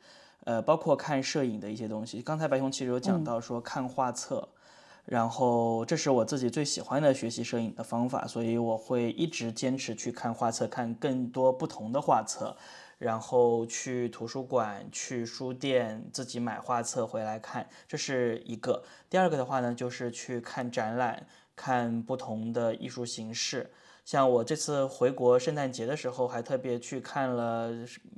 [0.46, 2.24] 呃，包括看摄影的一些东西。
[2.24, 4.50] 刚才白熊其实有讲到说看画册，
[5.06, 12.58] 然后这是我自己最喜欢的学习摄影的方法，所以我会一直坚持去看画册，看更多不同的画册。
[12.98, 18.84] 然后去图书馆、去书店自己买画册回来看，这是一个。
[19.10, 23.72] 第二个的话呢，就是去看展览，看不同的艺术形式。
[24.06, 27.72] 像我这次回国圣诞节的时候，还特别去看了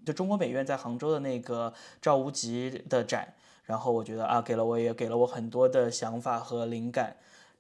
[0.06, 7.16] 就中国美院在杭州的那个赵无极的展，然后我觉得啊，给了我也给了我很多的想法和灵感。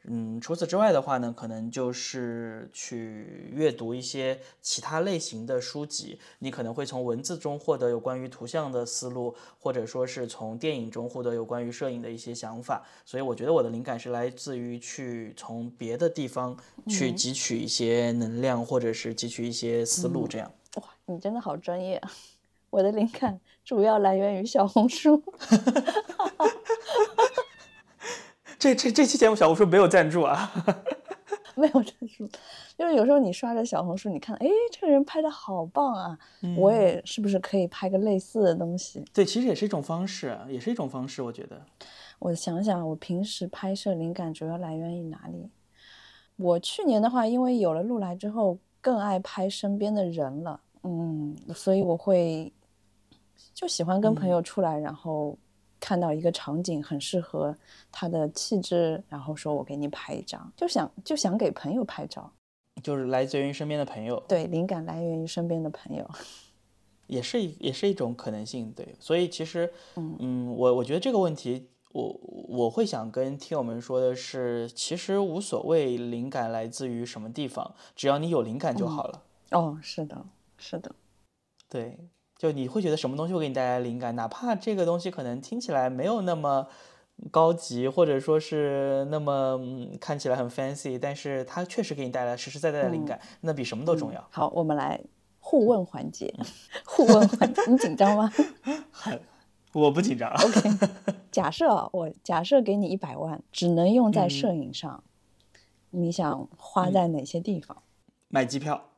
[0.10, 6.18] 嗯，除此之外的话呢，可能就是去阅读一些其他类型的书籍。
[6.40, 12.86] 你可能会从文字中获得有关于图像的思路，或者说是从电影中获得有关于摄影的一些想法。
[13.06, 20.26] 所以我觉得我的灵感是来自于去从别的地方去汲取一些能量，或者是汲取一些思路。
[20.26, 22.10] 这样哇，你真的好专业啊！
[22.70, 25.22] 我的灵感主要来源于小红书。
[28.68, 30.52] 这这这期节目小红书没有赞助啊，
[31.56, 32.28] 没有赞助，
[32.78, 36.20] 就是有时候你刷着小红书，你看，哎，这个人拍的好棒啊，
[36.58, 39.06] 我也是不是可以拍个类似的东西？
[39.14, 41.62] 对，其实也是一种方式，也是一种方式，我觉得。
[42.20, 45.50] 我想想，我平时拍摄灵感主要来源于哪里？
[46.36, 52.52] 我去年的话，因为有了路来之后，更爱拍身边的人了，嗯，所以我会
[53.54, 55.38] 就喜欢跟朋友出来，然后。
[55.80, 57.56] 看到一个场景很适合
[57.92, 62.32] 他的气质，然后说我给你拍一张，就想就想给朋友拍照，
[62.82, 64.22] 就是来自于身边的朋友。
[64.28, 66.10] 对，灵感来源于身边的朋友，
[67.08, 68.72] 也是也是一种可能性。
[68.72, 79.24] 对，所以其实，嗯，我我觉得这个问题，我我会想跟听友们说的是，其实无所谓灵感来自于什么地方，只要你有灵感就好了。
[79.52, 80.26] 哦，是的，
[80.58, 80.94] 是的，
[81.70, 81.98] 对。
[82.38, 86.68] 就你会觉得什么东西会给你带来灵感，哪怕这个东西可能听起来没有那么
[87.32, 89.60] 高级，或者说是那么
[90.00, 94.24] 看起来很 fancy，但是它确实给你带来实实在在的灵感，那比什么都重要。
[94.30, 95.02] 好，我们来
[95.40, 96.32] 互问环节，
[96.86, 98.32] 互问环节，你紧张吗？
[99.74, 100.32] 我不紧张。
[100.32, 100.70] OK，
[101.32, 105.04] 假设我假设给你一百万，只能用在摄影上，
[105.90, 107.82] 你想花在哪些地方？
[108.28, 108.90] 买机票，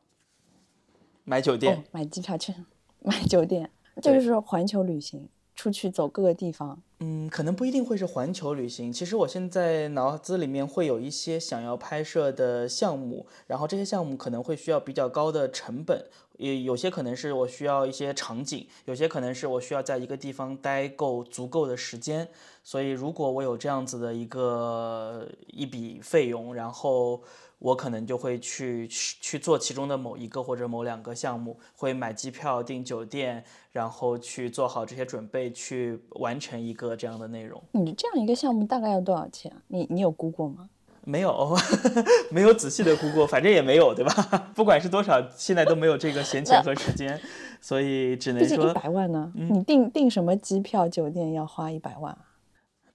[1.24, 2.54] 买酒店，买机票去。
[3.02, 3.70] 买酒店，
[4.02, 8.92] 这就是环球旅行，出去走各个地方，嗯，可能不一定会是环球旅行。
[8.92, 16.06] 其实我现在脑子里面会有一些想要拍摄的项目，然后这些项目可能会需要比较高的成本，
[16.38, 22.28] 也有些可能是我需要一些场景，有些可能是我需要在一个地方待够足够的时间。
[22.64, 27.22] 所以如果我有这样子的一个一笔费用，然后。
[27.60, 37.62] 我可能就会去去去做其中的某一个或者某两个项目，会买机票、订酒店，然后去做好这些准备，去完成一个这样的内容。
[37.74, 39.52] 你这样一个项目大概要多少钱？
[39.68, 40.70] 你你有估过吗？
[41.06, 41.58] 没有，
[42.30, 44.14] 没有仔细的估过，反正也没有，对吧？
[44.54, 47.20] 不管是多少，现在都没有这个闲钱和时间，
[47.60, 49.32] 所以只能说一百万呢。
[49.34, 52.16] 你订订什么机票、酒店要花一百万？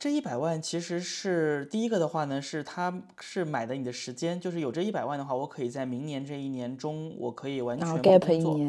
[0.05, 2.93] 这一百万其实是第一个的话呢，是他
[3.23, 8.61] 是买的你的时间，就是有这一百万的话，我可以在明年这一年中，我可以完全不工作，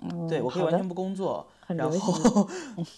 [0.30, 2.48] 对我可以完全不工作，然后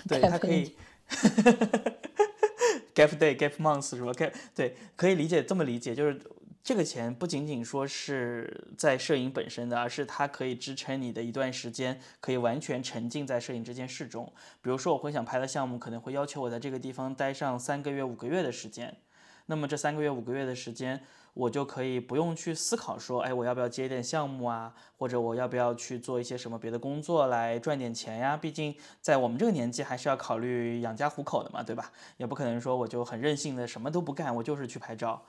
[0.07, 0.77] 对他可以
[2.95, 6.21] gap day gap months 是吧？gap 对，可以理解这么理解，就是。
[6.65, 14.25] 这个钱不仅仅说是在摄影本身的，而是它可以支撑你的一段时间，可以完全沉浸在摄影这件事中。
[14.63, 18.97] 比如说，我会想拍的项目可能会要求我在这个地方待上三个月、五个月的时间。
[19.45, 20.99] 那么这三个月、五个月的时间，
[21.35, 28.39] 我就可以不用去思考说，哎，我要不要接一点项目啊，或者我要不要去做一些什么别的工作来赚点钱呀？
[28.39, 31.93] 毕竟在我们这个年纪，还是要考虑养家糊口的嘛，对吧？
[32.17, 35.23] 也不可能说我就很任性的什么都不干，我就是去拍照。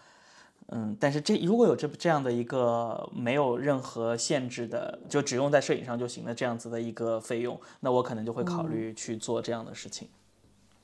[0.69, 10.09] 嗯，但是这如果有这这样的一个没有任何限制的，就只用在摄影上就行的这样子的一个费用，那我可能就会考虑去做这样的事情。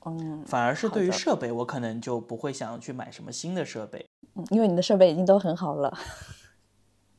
[0.04, 4.06] 嗯，反而是对于设备，我可能就不会想要去买什么新的设备。
[4.34, 5.98] 嗯，因为你的设备已经都很好了。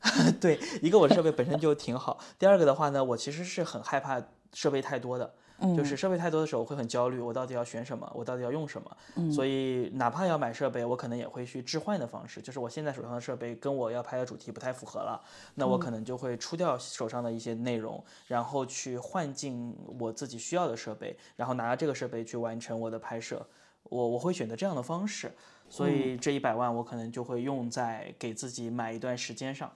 [0.40, 5.34] 对，一个我设备本身就挺好，第二个的话呢，我其实是很害怕设备太多的。
[5.76, 8.10] 就是设备太多的时候，我会很焦虑，我到底要选什么？
[8.14, 9.30] 我到底要用什么？
[9.30, 12.42] 所以哪怕要买设备，我可能也会去置换的方式。
[12.42, 15.22] 就是我现在手上的设备跟我要拍的主题不太符合了，
[15.54, 23.46] 那我可能就会出掉手上的一些内容，然后去换进我自己需要的设备，然后拿着这个设备去完成我的拍摄。
[23.84, 25.32] 我我会选择这样的方式，
[25.68, 29.70] 所以这一百万我可能就会用在给自己买一段时间上。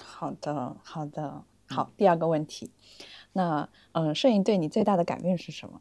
[0.00, 1.90] 好的，好的，好。
[1.96, 2.70] 第二个问题。
[3.32, 5.80] 那嗯，摄影对你最大的改变是什么？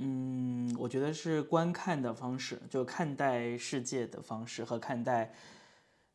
[0.00, 5.34] 嗯，我觉得是观看的方式，就看待世界的方式和看待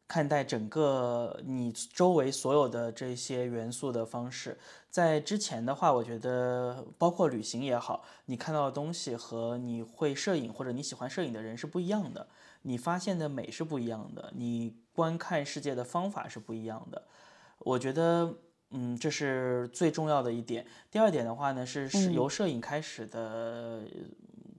[0.08, 4.58] 看待整个你周围所有的这些元素的方式。
[4.90, 12.26] 在之前的话，我觉得包括旅行也好，你看到的东西和你会摄影或者你喜欢摄影的人是不一样的，
[12.62, 17.04] 你发现的美是不一样的，你观看世界的方法是不一样的。
[17.60, 18.34] 我觉得。
[18.74, 20.66] 嗯，这是最重要的一点。
[20.92, 23.84] 第二点的话呢，是是由摄影开始的，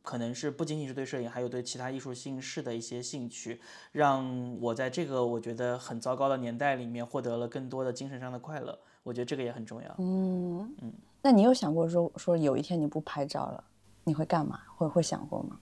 [0.03, 3.61] 可能是不仅仅是对摄影，还有对其他艺术形式的一些兴趣，
[3.93, 8.79] 让我在这个我觉得很糟糕的年代里面获得了更多的精神上的快乐。
[9.03, 9.95] 我觉得这个也很重要。
[9.99, 13.65] 嗯嗯，那你有想过说说有一天你不拍照了，
[14.05, 14.61] 你会干嘛？
[14.77, 15.59] 会会想过吗？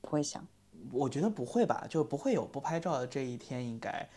[0.00, 0.46] 不会想。
[0.92, 4.08] 我觉得不会吧，就不会有不拍照的这一天，应该。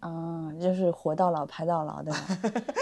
[0.00, 2.12] 啊，就是活到老拍到老的。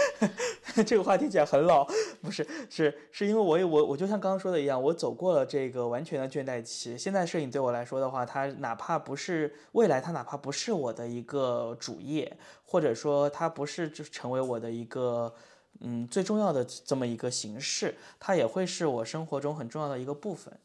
[0.85, 1.83] 这个话听起来很老，
[2.21, 6.95] 不是，是是因为我我我就像刚刚说的一样，我走过了这个完全的倦怠期。
[6.95, 15.33] 现在摄影对我来说的话，它哪怕不是未来，它哪怕不是我的一个主业，或者说它不是就成为我的一个
[15.79, 20.55] 嗯最重要的这么一个形式，它也会是我生活中很重要的一个部分。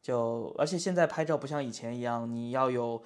[0.00, 3.02] 就而且现在拍照不像以前一样，你要有。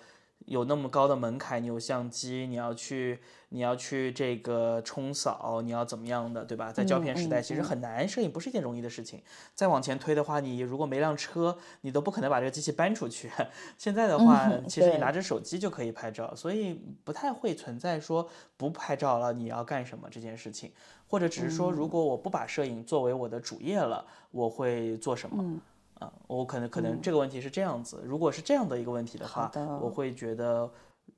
[0.47, 3.21] 有那么高的门槛，你有相机，你要去，
[3.51, 6.73] 你要去这个冲扫，你要怎么样的，对吧？
[6.73, 9.23] 在胶片时代，其实很难，摄影不是一件容易的事情。
[9.55, 13.31] 再往前推的话，你如果没辆车，你都不可能把这个机器搬出去。
[13.79, 20.73] 现在的话，其实你拿着手机就可以拍照，所以不太会存在说不拍照了你要干什么这件事情，
[21.07, 25.61] 或者只是说，如果我不把摄影作为我的主业了，我会做什么？
[26.01, 30.69] 啊，我可能可能这个问题是这样子，如果是这样的一个问题的话，我会觉得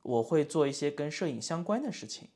[0.03, 2.29] 我会做一些跟摄影相关的事情。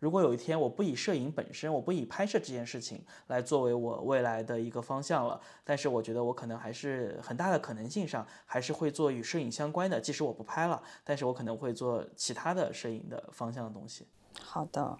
[0.00, 14.08] 如果有一天我不以摄影本身，我不以拍摄这件事情来作为我未来的一个方向了，但是我觉得我可能还是很大的可能性上还是会做与摄影相关的，即使我不拍了，但是我可能会做其他的摄影的方向的东西。
[14.42, 14.98] 好的，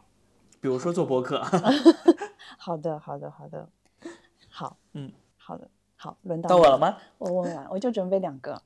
[0.60, 1.42] 比如说做博客。
[2.56, 3.68] 好的，好的，好的，
[4.48, 5.68] 好，嗯，好的。
[6.02, 6.98] 好，轮到我了吗？
[7.18, 8.60] 我问完，我就准备两个。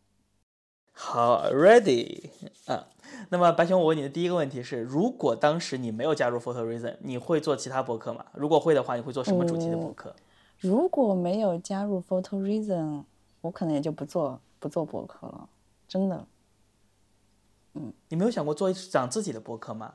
[0.92, 2.30] 好，ready
[2.64, 2.88] 啊。
[3.28, 8.24] 那么白熊，我问你的第一个问题是：如果当时你没有加入 Photo Reason，你会做其他博客吗？
[8.32, 10.16] 如果会的话，你会做什么主题的博客？
[10.60, 13.04] 如果没有加入 Photo Reason，
[13.42, 15.46] 我可能也就不做不做博客了，
[15.86, 16.26] 真的
[17.74, 19.92] 嗯你没有想过做一讲自己的博客吗？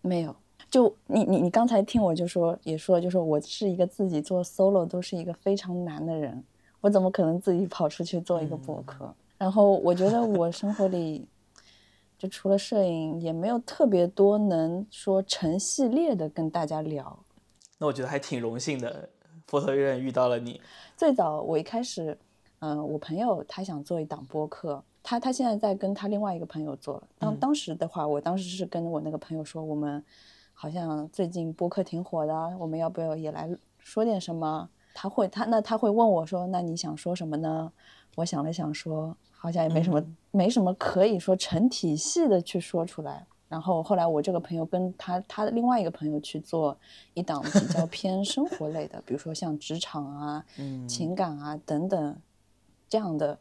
[0.00, 0.34] 没有。
[0.70, 6.44] 就你你你刚才听我就说也说了，就说我是一个自己做 solo 都是一个非常难的人，
[6.80, 9.12] 我怎么可能自己跑出去做一个博客？
[9.38, 11.24] 然后我觉得我生活里
[12.18, 17.18] 就除了摄影，也没有特别多能说成系列的跟大家聊。
[17.78, 19.08] 那我觉得还挺荣幸的，
[19.46, 20.60] 佛头院遇到了你。
[20.96, 22.18] 最早我一开始，
[22.58, 27.08] 嗯、我朋友他想做一档播客，他他现在在跟他另外一个朋友做了。
[27.18, 30.04] 当当时的话，我当时是跟我那个朋友说，我们
[30.60, 33.48] 好像最近播客挺火的，我们要不要也来
[33.78, 34.68] 说点什么？
[34.92, 37.72] 他会他那他会问我说，那你想说什么呢？
[38.16, 43.24] 我想了想说，好像也没什么、没什么可以说成体系的去说出来。
[43.48, 46.76] 然后后来我这个朋友跟他他的另外一个朋友去做
[47.14, 50.44] 一档比较 偏生活类的，比如说像职场啊、
[50.88, 52.16] 情感啊等等
[52.88, 53.38] 这样的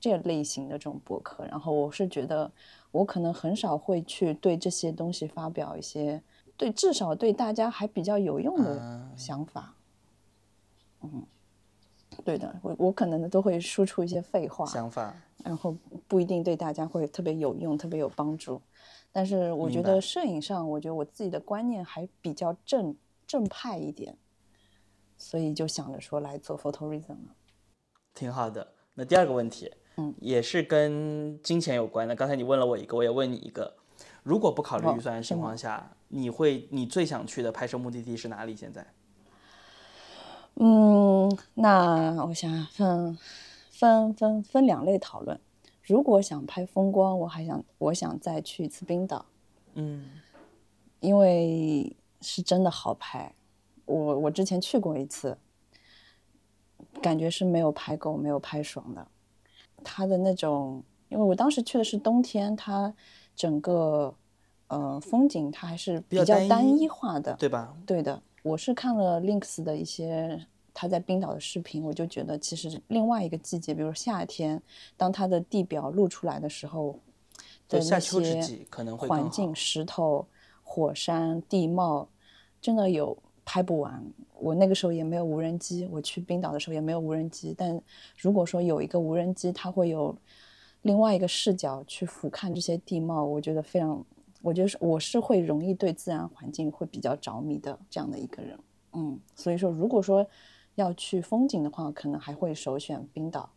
[0.00, 1.46] 这类型的这种博客。
[1.46, 2.50] 然后我是觉得
[2.90, 6.20] 我可能很少会去对这些东西发表一些
[6.56, 9.74] 对至少对大家还比较有用的想法。
[11.02, 11.26] 嗯，
[12.24, 15.14] 对的，我我可能都会输出一些废话，想法，
[15.44, 15.76] 然后
[16.06, 18.60] 不一定对大家会特别有用、特别有帮助。
[19.10, 22.96] 但是我觉得摄影上，我觉得我自己的观念还比较正
[23.26, 24.16] 正派一点，
[25.18, 27.34] 所以就想着说来做 photorealism 了。
[28.14, 28.72] 挺好的。
[28.94, 32.14] 那第二个问题，嗯，也是跟金钱有关的。
[32.14, 33.74] 刚才你问了我一个，我也问你一个。
[34.22, 38.54] 如果不考虑哦预算的情况下，你会你最想去的拍摄目的地是哪里？
[38.54, 38.86] 现在？
[40.56, 43.18] 嗯，那我想想分
[43.70, 45.40] 分分分两类讨论。
[45.82, 49.24] 如果想拍风光，我还想我想再去一次冰岛，
[49.74, 50.20] 嗯
[51.00, 53.34] 因为是真的好拍。
[53.86, 55.38] 我我之前去过一次，
[57.00, 59.08] 感觉是没有拍够，没有拍爽的。
[59.82, 62.94] 它的那种，因为我当时去的是冬天，它
[63.34, 64.14] 整个
[64.72, 67.34] 呃风景它还是比较单一化的。
[67.34, 67.76] 对吧？
[67.86, 74.60] 对的，我是看了 Links 的一些他在冰岛的视频，我就觉得其实另外一个季节，比如夏天，
[74.96, 76.98] 当它的地表露出来的时候
[77.68, 80.26] 的对，那些可能会环境、石头、
[80.62, 82.08] 火山、地貌，
[82.60, 84.02] 真的有拍不完。
[84.38, 87.54] 我那个时候也没有无人机，我去冰岛的时候也没有无人机。
[87.56, 87.80] 但
[88.16, 90.16] 如果说有一个无人机，它会有
[90.80, 94.04] 另外一个视角去俯瞰这些地貌，我觉得非常，
[94.42, 98.58] 我觉得是我是会容易对自然环境会比较着迷的这样的一个人。
[98.92, 100.26] 嗯，所以说如果说
[100.74, 103.50] 要去风景的话，可能还会首选冰岛。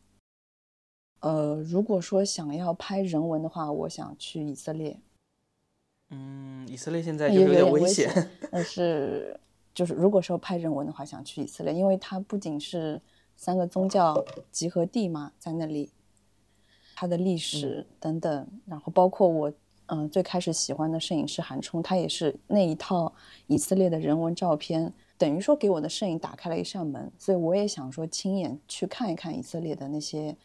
[1.21, 4.99] 呃，如果说想要拍人文的话，我想去以色列。
[6.11, 9.39] 嗯，以色列现在就也有点危险。，但是
[9.73, 13.01] 就是如果说拍人文的话，想去以色列，因为它不仅是
[13.35, 15.91] 三个宗教集合地嘛，在那里，
[16.95, 19.51] 它的历史等等，然后包括我
[19.87, 23.11] 嗯、呃最开始喜欢的摄影师韩冲，他也是那一套
[23.47, 30.35] 以色列的人文照片，等于说给我的摄影打开了一扇门，所以我也想说亲眼去看一看以色列的那些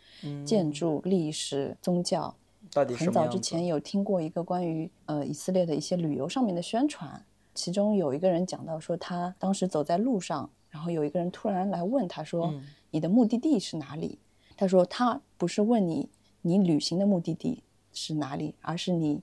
[0.45, 2.35] 建筑、历史、宗教。
[2.73, 3.27] 到底什很早？
[3.27, 12.63] 之前有听过一个关于呃以色列的一些旅游上面的宣传，其中有一个人讲到说，他当时走在路上，然后有一个人突然来问他说：“嗯
[12.93, 14.19] 你的目的地是哪里？”
[14.57, 16.09] 他说他不是问你
[16.43, 17.63] 你旅行的目的地
[17.93, 19.21] 是哪里，而是你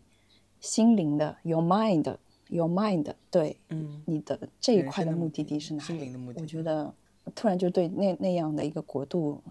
[0.60, 2.18] 心灵的 your mind
[2.50, 5.88] your mind 对，嗯，你的这一块的目的地是哪里？
[5.88, 6.94] 心灵的目的我觉得
[7.36, 9.42] 突然就对那那样的一个国度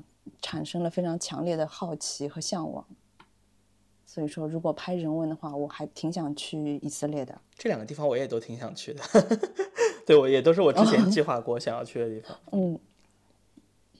[0.40, 2.84] 产生了非常强烈的好奇和向往。
[4.06, 7.38] 所以说，如果拍人文的话，我还挺想去以色列的。
[7.54, 9.02] 这两个地方我也都挺想去的。
[10.06, 12.38] 对，我也都是我之前计划过想要去的地方。
[12.52, 12.78] 嗯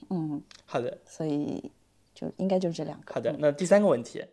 [0.09, 1.71] 嗯，好的，所以
[2.15, 3.13] 就应该就是这两个。
[3.13, 3.35] 好的。
[3.37, 4.23] 那第三个问题，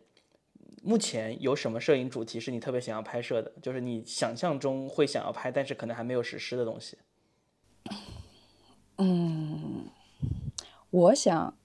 [0.86, 3.50] 目前有什么摄影主题是你特别想要拍摄的？
[3.62, 6.98] 就是你想象中会想要拍，但是可能还没有实施的东西。
[8.98, 9.86] 嗯
[10.90, 11.56] 我想，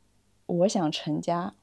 [0.46, 1.54] 我想成家，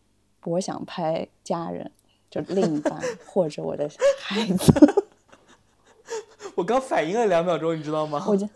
[0.44, 1.90] 我想拍家人，
[2.30, 5.06] 就另一半 或者我的孩子。
[6.56, 8.22] 我刚反应了两秒钟，你知道吗？
[8.28, 8.46] 我就，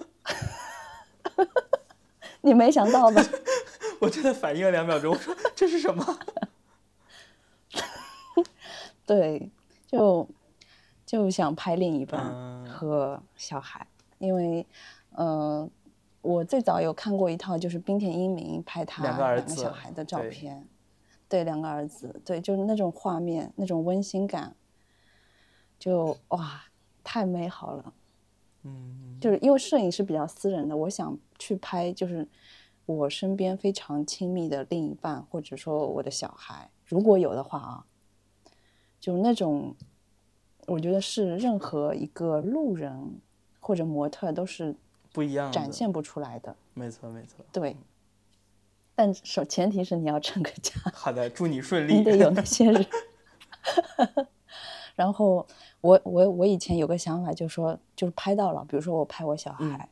[2.43, 3.23] 你没想到吧？
[3.99, 6.19] 我真的反应了两秒钟，我说这是什么？
[9.11, 9.51] 对，
[9.89, 10.29] 就
[11.05, 12.65] 就想拍另一半嗯。
[12.65, 13.85] 和小孩，
[14.19, 14.65] 因为，
[15.17, 15.69] 呃，
[16.23, 20.31] 我最早有看过一套，就是冰田英明拍他两个小孩的照对。
[20.31, 20.65] 片，
[21.29, 24.55] 对，两个儿子，对，就是那种画面，那种温馨感，
[25.77, 26.63] 就哇，
[27.03, 27.93] 太美好了。
[28.63, 32.29] 嗯，就是因为摄影是比较私人的，我想去拍，就是
[32.87, 37.87] 我身边非常亲密的另一半，或者说我的小孩，如果有的话啊，
[39.01, 39.75] 就那种，
[40.67, 43.19] 我觉得是任何一个路人
[43.59, 44.77] 或者模特都是
[45.13, 46.55] 不一样，展现不出来的。
[46.75, 47.45] 没错，没错。
[47.51, 47.77] 对。
[48.95, 50.75] 但首前提是你要成个家。
[50.93, 51.95] 好的，祝你顺 利。
[51.95, 52.87] 你得有那些人。
[54.95, 55.47] 然后
[55.81, 59.89] 我我我以前有个想法，就是说，就是拍到了，比如说我拍我小孩，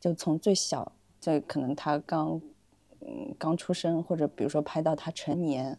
[0.00, 2.40] 就从最小，就可能他刚
[3.00, 5.78] 嗯刚出生，或者比如说拍到他成年，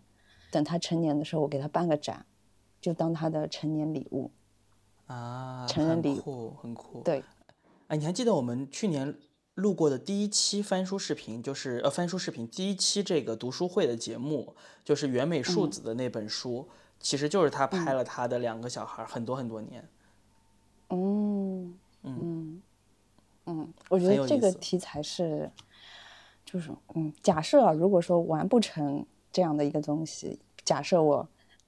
[0.52, 2.24] 等他成年的时候，我给他办个展，
[2.88, 4.32] 就当他的成年礼物
[5.08, 7.02] 啊，成人礼物很酷。
[7.02, 7.22] 对，
[7.88, 9.14] 哎，你还记得我们去年？
[9.56, 14.56] 录过的第一期翻书视频，就是呃翻书视频第一期这个读书会的节目，
[14.86, 16.70] 就是原美树子的那本书，
[17.00, 19.90] 其实就是他拍了他的两个小孩很多很多年。
[20.90, 22.62] 嗯嗯
[23.48, 25.52] 嗯，我觉得这个题材是，
[26.46, 31.28] 就是嗯，假设啊，如果说完不成这样的一个东西，假设我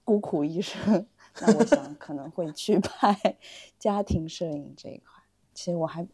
[0.09, 1.05] 孤苦一生，
[1.39, 3.15] 那我想可能会去 拍
[3.77, 5.21] 家庭摄影这一块。
[5.53, 6.07] 其实我还。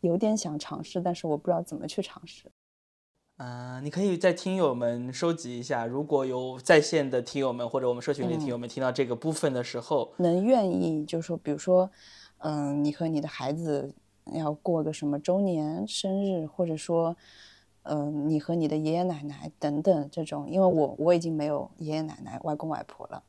[0.00, 2.52] 有点想尝试，但是我不知道怎么去尝试。
[3.38, 11.90] 嗯，你可以在听友们收集一下，如果有在线的听友们或者我们社群里听友们听到这个部分的时候，能愿意就是说，比如说，
[12.40, 13.94] 嗯，你和你的孩子
[14.34, 17.16] 要过个什么周年生日，或者说，
[17.84, 23.22] 嗯，你和你的爷爷奶奶等等这种，因为我我已经没有爷爷奶奶、外公外婆了。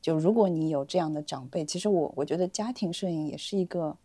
[0.00, 3.96] 就如果你有这样的长辈，其实我我觉得家庭摄影也是一个。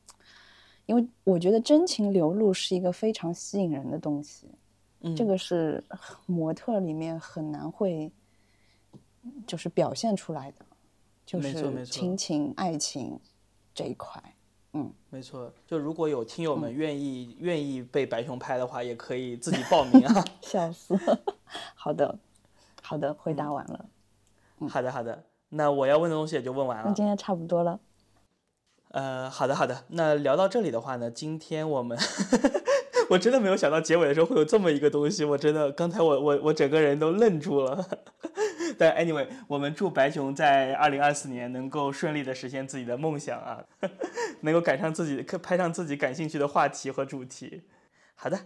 [0.86, 4.48] 因为我觉得真情流露是一个非常吸引人的东西，
[5.02, 5.84] 嗯，这个是
[6.26, 8.10] 模特里面很难会，
[9.46, 10.66] 就是表现出来的，
[11.26, 13.20] 就是亲情、爱情
[13.76, 14.24] 这一块，
[14.78, 15.52] 嗯，没错。
[15.66, 20.24] 就如果有听友们愿意愿意被白熊拍的话，也可以自己报名啊。
[20.42, 20.96] 笑死，
[21.74, 22.20] 好的，
[22.84, 23.86] 好的，回答完了。
[24.70, 26.84] 好的，好的，那我要问的东西也就问完了。
[26.86, 27.80] 那今天差不多了。
[28.90, 31.98] 呃，好的好的，那聊到这里的话呢，今天我们
[33.10, 37.84] 我真的没有想到结尾的时候会有这么一个东西，我真的刚才我我我整个人都愣住了。
[38.78, 43.64] 但 anyway，我们祝白熊在二零二四年能够顺利的实现自己的梦想啊，
[44.42, 47.64] 能够赶上自己拍上自己感兴趣的话题和主题。
[48.16, 48.40] 好的。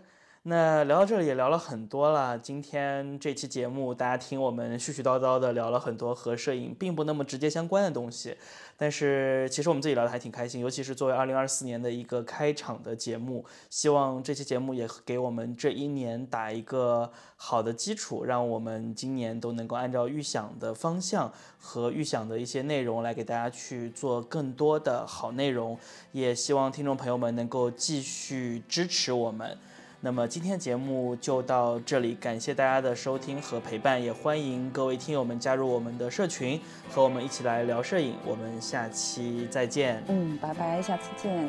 [0.43, 2.35] 那聊到这里也聊了很多了。
[2.35, 8.35] 今天这期节目，大家听我们絮絮叨叨的聊了很多和摄影并不那么直接相关的东西，
[8.76, 10.59] 但是其实我们自己聊的还挺开心。
[10.59, 25.77] 尤其是作为二零二四年的一个开场的节目，希望这期节目也给我们这一年打一个好的基础，让我们今年都能够按照预想的方向和预想的一些内容来给大家去做更多的好内容。
[26.13, 29.55] 也希望听众朋友们能够继续支持我们。
[30.03, 36.59] 那么今天节目就到这里，感谢大家的收听和陪伴，也欢迎各位听友们加入我们的社群，
[36.89, 38.15] 和我们一起来聊摄影。
[38.25, 40.03] 我们下期再见。
[40.07, 41.47] 嗯，拜拜，下次见。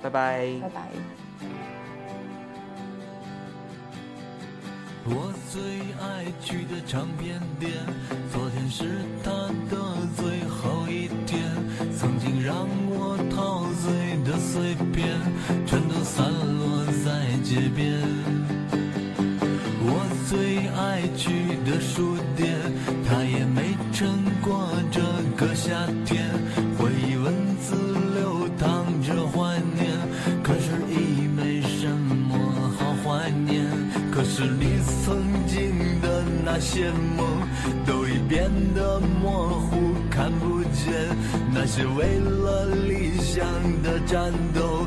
[0.00, 0.48] 拜拜。
[0.62, 0.88] 拜拜。
[5.04, 5.60] 我最
[6.00, 7.72] 爱去的唱片店，
[8.32, 8.84] 昨天是
[9.22, 9.30] 他
[9.68, 9.76] 的
[10.16, 11.42] 最后一天，
[11.92, 15.18] 曾经让我陶醉的碎片，
[19.82, 22.54] 我最爱去的书店，
[23.06, 25.00] 它也没撑过这
[25.36, 26.28] 个夏天。
[26.78, 27.76] 回忆文字
[28.14, 29.90] 流淌着怀念，
[30.42, 32.36] 可是已没什么
[32.78, 33.66] 好怀念。
[34.10, 37.26] 可是你曾经的那些梦，
[37.86, 41.08] 都已变得模糊，看不见。
[41.52, 43.46] 那些为了理想
[43.82, 44.86] 的战斗，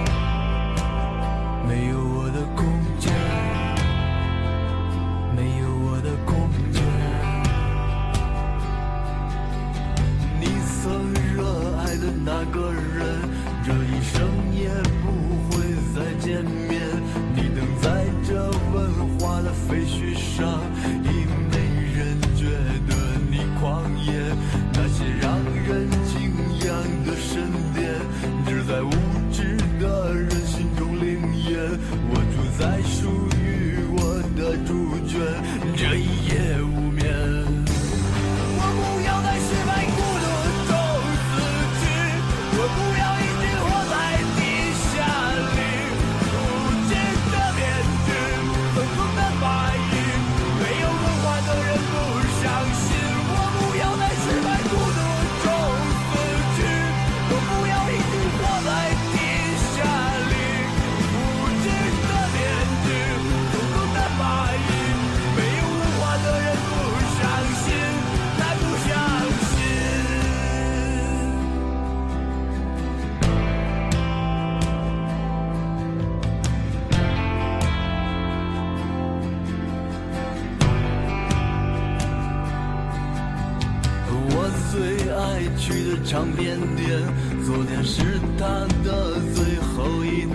[88.37, 88.45] 他
[88.83, 90.25] 的最后一